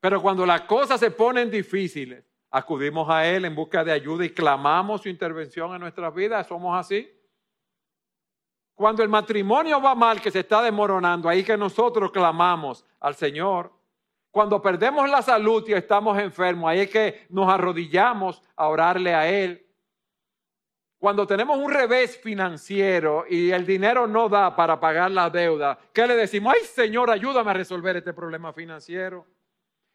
Pero 0.00 0.22
cuando 0.22 0.46
las 0.46 0.62
cosas 0.62 1.00
se 1.00 1.10
ponen 1.10 1.50
difíciles, 1.50 2.24
acudimos 2.50 3.08
a 3.10 3.26
Él 3.26 3.44
en 3.44 3.54
busca 3.54 3.82
de 3.82 3.92
ayuda 3.92 4.24
y 4.24 4.30
clamamos 4.30 5.02
su 5.02 5.08
intervención 5.08 5.74
en 5.74 5.80
nuestras 5.80 6.14
vidas. 6.14 6.46
¿Somos 6.46 6.78
así? 6.78 7.10
Cuando 8.74 9.02
el 9.02 9.08
matrimonio 9.08 9.80
va 9.80 9.94
mal, 9.94 10.20
que 10.20 10.30
se 10.30 10.40
está 10.40 10.62
desmoronando, 10.62 11.28
ahí 11.28 11.42
que 11.42 11.56
nosotros 11.56 12.12
clamamos 12.12 12.84
al 13.00 13.14
Señor. 13.14 13.72
Cuando 14.36 14.60
perdemos 14.60 15.08
la 15.08 15.22
salud 15.22 15.66
y 15.66 15.72
estamos 15.72 16.18
enfermos, 16.18 16.68
ahí 16.68 16.80
es 16.80 16.90
que 16.90 17.24
nos 17.30 17.48
arrodillamos 17.48 18.42
a 18.54 18.68
orarle 18.68 19.14
a 19.14 19.26
Él. 19.26 19.66
Cuando 20.98 21.26
tenemos 21.26 21.56
un 21.56 21.72
revés 21.72 22.18
financiero 22.18 23.24
y 23.30 23.50
el 23.50 23.64
dinero 23.64 24.06
no 24.06 24.28
da 24.28 24.54
para 24.54 24.78
pagar 24.78 25.10
la 25.10 25.30
deuda, 25.30 25.78
¿qué 25.90 26.06
le 26.06 26.16
decimos? 26.16 26.52
Ay 26.54 26.66
Señor, 26.66 27.10
ayúdame 27.10 27.50
a 27.50 27.54
resolver 27.54 27.96
este 27.96 28.12
problema 28.12 28.52
financiero. 28.52 29.26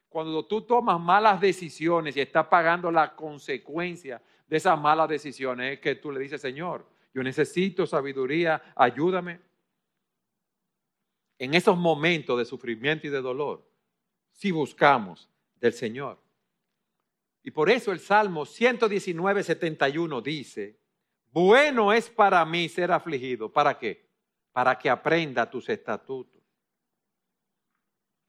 Cuando 0.10 0.44
tú 0.48 0.64
tomas 0.64 1.00
malas 1.00 1.40
decisiones 1.40 2.18
y 2.18 2.22
estás 2.22 2.48
pagando 2.48 2.92
la 2.92 3.16
consecuencia 3.16 4.24
de 4.48 4.58
esas 4.58 4.76
malas 4.82 5.08
decisiones, 5.08 5.74
es 5.74 5.80
que 5.80 5.94
tú 5.94 6.12
le 6.12 6.20
dices, 6.20 6.42
Señor, 6.42 6.88
yo 7.14 7.22
necesito 7.22 7.86
sabiduría, 7.86 8.74
ayúdame. 8.76 9.40
En 11.38 11.54
esos 11.54 11.78
momentos 11.78 12.40
de 12.40 12.46
sufrimiento 12.46 13.06
y 13.06 13.12
de 13.12 13.22
dolor, 13.22 13.70
si 14.42 14.50
buscamos 14.50 15.30
del 15.60 15.72
Señor. 15.72 16.20
Y 17.44 17.52
por 17.52 17.70
eso 17.70 17.92
el 17.92 18.00
Salmo 18.00 18.44
119, 18.44 19.44
71 19.44 20.20
dice, 20.20 20.80
bueno 21.32 21.94
es 21.94 22.10
para 22.10 22.44
mí 22.44 22.68
ser 22.68 22.92
afligido. 22.92 23.52
¿Para 23.54 23.78
qué? 23.78 24.10
Para 24.52 24.80
que 24.80 24.90
aprenda 24.90 25.48
tus 25.48 25.70
estatutos 25.70 26.42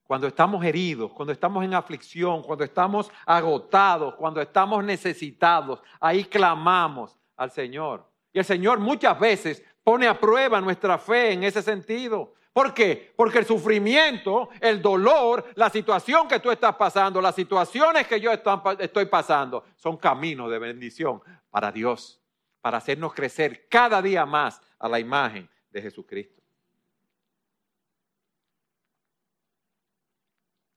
cuando 0.02 0.26
estamos 0.26 0.62
heridos, 0.62 1.10
cuando 1.12 1.32
estamos 1.32 1.64
en 1.64 1.72
aflicción, 1.72 2.42
cuando 2.42 2.64
estamos 2.64 3.10
agotados, 3.24 4.14
cuando 4.16 4.42
estamos 4.42 4.84
necesitados, 4.84 5.82
ahí 5.98 6.24
clamamos 6.24 7.16
al 7.34 7.50
Señor. 7.50 8.06
Y 8.30 8.38
el 8.38 8.44
Señor 8.44 8.78
muchas 8.78 9.18
veces 9.18 9.64
pone 9.82 10.06
a 10.06 10.20
prueba 10.20 10.60
nuestra 10.60 10.98
fe 10.98 11.32
en 11.32 11.44
ese 11.44 11.62
sentido. 11.62 12.34
¿Por 12.52 12.74
qué? 12.74 13.12
Porque 13.16 13.38
el 13.38 13.46
sufrimiento, 13.46 14.50
el 14.60 14.82
dolor, 14.82 15.52
la 15.54 15.70
situación 15.70 16.28
que 16.28 16.38
tú 16.38 16.50
estás 16.50 16.76
pasando, 16.76 17.20
las 17.20 17.34
situaciones 17.34 18.06
que 18.06 18.20
yo 18.20 18.30
estoy 18.30 19.06
pasando, 19.06 19.64
son 19.76 19.96
caminos 19.96 20.50
de 20.50 20.58
bendición 20.58 21.22
para 21.48 21.72
Dios, 21.72 22.20
para 22.60 22.78
hacernos 22.78 23.14
crecer 23.14 23.66
cada 23.68 24.02
día 24.02 24.26
más 24.26 24.60
a 24.78 24.88
la 24.88 25.00
imagen 25.00 25.48
de 25.70 25.82
Jesucristo. 25.82 26.42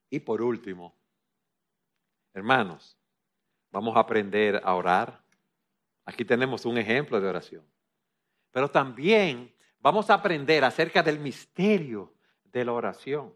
Y 0.09 0.19
por 0.21 0.41
último, 0.41 0.95
hermanos, 2.34 2.97
vamos 3.69 3.97
a 3.97 3.99
aprender 3.99 4.61
a 4.63 4.73
orar. 4.76 5.21
Aquí 6.05 6.23
tenemos 6.23 6.63
un 6.63 6.78
ejemplo 6.78 7.19
de 7.19 7.28
oración. 7.28 7.65
Pero 8.51 8.71
también 8.71 9.53
vamos 9.86 10.09
a 10.09 10.15
aprender 10.15 10.65
acerca 10.65 11.03
del 11.03 11.19
misterio 11.19 12.11
de 12.43 12.65
la 12.65 12.73
oración. 12.73 13.31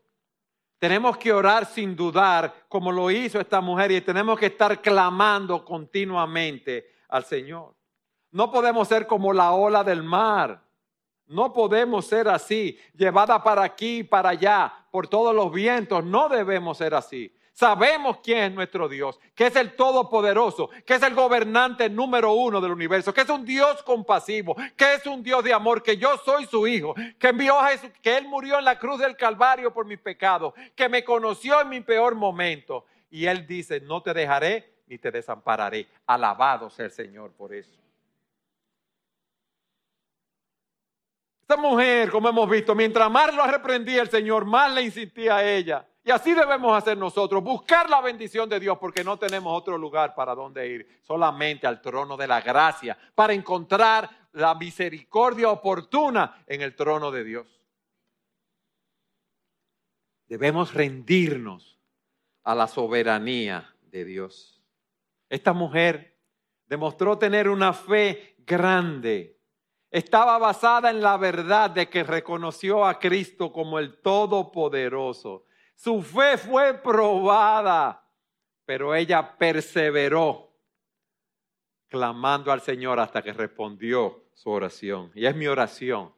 Tenemos 0.80 1.16
que 1.16 1.32
orar 1.32 1.68
sin 1.68 1.96
dudar, 1.96 2.66
como 2.68 2.92
lo 2.92 3.12
hizo 3.12 3.40
esta 3.40 3.62
mujer, 3.62 3.92
y 3.92 4.02
tenemos 4.02 4.40
que 4.40 4.48
estar 4.48 4.82
clamando 4.82 5.64
continuamente 5.64 6.88
al 7.10 7.24
Señor. 7.24 7.76
No 8.32 8.50
podemos 8.50 8.88
ser 8.88 9.06
como 9.06 9.32
la 9.32 9.52
ola 9.52 9.84
del 9.84 10.02
mar. 10.02 10.60
No 11.28 11.54
podemos 11.54 12.08
ser 12.08 12.28
así, 12.28 12.80
llevada 12.96 13.44
para 13.44 13.64
aquí 13.64 14.00
y 14.00 14.04
para 14.04 14.30
allá 14.30 14.74
por 14.90 15.08
todos 15.08 15.36
los 15.36 15.54
vientos. 15.54 16.04
No 16.04 16.30
debemos 16.30 16.80
ser 16.80 16.96
así. 16.96 17.32
Sabemos 17.60 18.20
quién 18.24 18.38
es 18.38 18.54
nuestro 18.54 18.88
Dios, 18.88 19.20
que 19.36 19.48
es 19.48 19.56
el 19.58 19.76
Todopoderoso, 19.76 20.70
que 20.86 20.94
es 20.94 21.04
el 21.04 21.14
gobernante 21.14 21.90
número 21.90 22.32
uno 22.32 22.62
del 22.62 22.72
universo, 22.72 23.14
que 23.14 23.20
es 23.20 23.30
un 23.30 23.44
Dios 23.44 23.84
compasivo, 23.84 24.56
que 24.78 24.94
es 24.94 25.06
un 25.06 25.22
Dios 25.22 25.44
de 25.44 25.52
amor, 25.52 25.84
que 25.84 25.98
yo 25.98 26.16
soy 26.24 26.46
su 26.46 26.66
hijo, 26.66 26.96
que 27.20 27.28
envió 27.28 27.60
a 27.60 27.68
Jesús, 27.68 27.90
que 28.02 28.16
Él 28.16 28.30
murió 28.30 28.60
en 28.60 28.64
la 28.64 28.80
cruz 28.80 29.02
del 29.02 29.18
Calvario 29.18 29.74
por 29.74 29.86
mis 29.86 30.00
pecados, 30.00 30.54
que 30.74 30.88
me 30.88 31.04
conoció 31.04 31.60
en 31.60 31.68
mi 31.68 31.82
peor 31.82 32.16
momento. 32.16 32.86
Y 33.12 33.26
Él 33.26 33.46
dice, 33.46 33.82
no 33.82 34.02
te 34.02 34.14
dejaré 34.14 34.76
ni 34.88 34.98
te 34.98 35.12
desampararé. 35.12 35.90
Alabado 36.08 36.70
sea 36.70 36.86
el 36.86 36.92
Señor 36.92 37.34
por 37.34 37.54
eso. 37.54 37.78
Esta 41.42 41.58
mujer, 41.58 42.10
como 42.10 42.30
hemos 42.30 42.50
visto, 42.50 42.74
mientras 42.74 43.12
más 43.12 43.36
lo 43.36 43.46
reprendía 43.46 44.02
el 44.02 44.10
Señor, 44.10 44.46
más 44.46 44.74
le 44.74 44.84
insistía 44.84 45.36
a 45.36 45.44
ella. 45.44 45.86
Y 46.10 46.12
así 46.12 46.34
debemos 46.34 46.76
hacer 46.76 46.98
nosotros, 46.98 47.44
buscar 47.44 47.88
la 47.88 48.02
bendición 48.02 48.50
de 48.50 48.60
Dios 48.60 48.80
porque 48.80 49.04
no 49.04 49.20
tenemos 49.20 49.56
otro 49.56 49.78
lugar 49.78 50.16
para 50.16 50.34
donde 50.34 50.68
ir, 50.68 51.02
solamente 51.04 51.68
al 51.68 51.84
trono 51.84 52.18
de 52.18 52.26
la 52.26 52.42
gracia, 52.42 52.98
para 53.14 53.32
encontrar 53.32 54.10
la 54.32 54.56
misericordia 54.56 55.52
oportuna 55.52 56.44
en 56.48 56.64
el 56.64 56.76
trono 56.76 57.12
de 57.12 57.24
Dios. 57.24 57.62
Debemos 60.28 60.74
rendirnos 60.74 61.78
a 62.44 62.56
la 62.56 62.66
soberanía 62.66 63.72
de 63.84 64.04
Dios. 64.04 64.64
Esta 65.30 65.54
mujer 65.54 66.18
demostró 66.66 67.20
tener 67.20 67.48
una 67.48 67.72
fe 67.72 68.34
grande 68.40 69.40
estaba 69.92 70.38
basada 70.38 70.92
en 70.92 71.02
la 71.02 71.18
verdad 71.18 71.72
de 71.72 71.90
que 71.90 72.04
reconoció 72.04 72.86
a 72.86 73.00
Cristo 73.00 73.52
como 73.52 73.80
el 73.80 74.00
Todopoderoso. 74.02 75.46
Su 75.80 76.02
fe 76.02 76.38
fue 76.38 76.74
probada, 76.74 78.06
pero 78.66 78.94
ella 78.94 79.38
perseveró 79.38 80.54
clamando 81.88 82.52
al 82.52 82.60
Señor 82.60 83.00
hasta 83.00 83.22
que 83.22 83.32
respondió 83.32 84.26
su 84.34 84.50
oración. 84.50 85.10
Y 85.16 85.26
es 85.26 85.34
mi 85.34 85.48
oración 85.48 86.14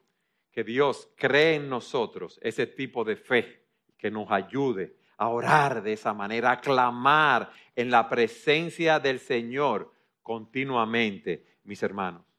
que 0.52 0.64
Dios 0.64 1.08
cree 1.16 1.58
en 1.58 1.70
nosotros 1.70 2.40
ese 2.42 2.66
tipo 2.66 3.04
de 3.04 3.16
fe 3.16 3.68
que 4.00 4.10
nos 4.10 4.32
ayude 4.32 4.98
a 5.18 5.28
orar 5.28 5.84
de 5.84 5.94
esa 5.94 6.12
manera, 6.12 6.54
a 6.54 6.60
clamar 6.60 7.52
en 7.76 7.92
la 7.92 8.10
presencia 8.10 9.00
del 9.00 9.20
Señor 9.20 9.94
continuamente, 10.24 11.60
mis 11.66 11.84
hermanos. 11.84 12.31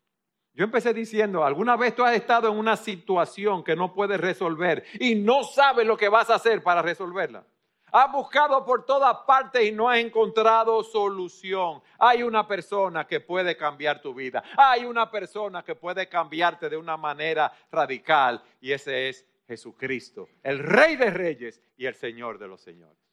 Yo 0.54 0.64
empecé 0.64 0.92
diciendo, 0.92 1.44
¿alguna 1.44 1.76
vez 1.76 1.94
tú 1.94 2.04
has 2.04 2.14
estado 2.14 2.48
en 2.48 2.58
una 2.58 2.76
situación 2.76 3.64
que 3.64 3.74
no 3.74 3.94
puedes 3.94 4.20
resolver 4.20 4.84
y 5.00 5.14
no 5.14 5.44
sabes 5.44 5.86
lo 5.86 5.96
que 5.96 6.08
vas 6.10 6.28
a 6.28 6.34
hacer 6.34 6.62
para 6.62 6.82
resolverla? 6.82 7.44
Has 7.90 8.10
buscado 8.10 8.64
por 8.64 8.86
todas 8.86 9.14
partes 9.26 9.68
y 9.68 9.72
no 9.72 9.88
has 9.88 9.98
encontrado 9.98 10.82
solución. 10.82 11.82
Hay 11.98 12.22
una 12.22 12.46
persona 12.46 13.06
que 13.06 13.20
puede 13.20 13.56
cambiar 13.56 14.00
tu 14.00 14.14
vida. 14.14 14.42
Hay 14.56 14.84
una 14.84 15.10
persona 15.10 15.62
que 15.62 15.74
puede 15.74 16.08
cambiarte 16.08 16.70
de 16.70 16.76
una 16.76 16.96
manera 16.96 17.52
radical 17.70 18.42
y 18.60 18.72
ese 18.72 19.10
es 19.10 19.26
Jesucristo, 19.46 20.28
el 20.42 20.58
Rey 20.58 20.96
de 20.96 21.10
Reyes 21.10 21.60
y 21.76 21.84
el 21.84 21.94
Señor 21.94 22.38
de 22.38 22.48
los 22.48 22.62
Señores. 22.62 23.11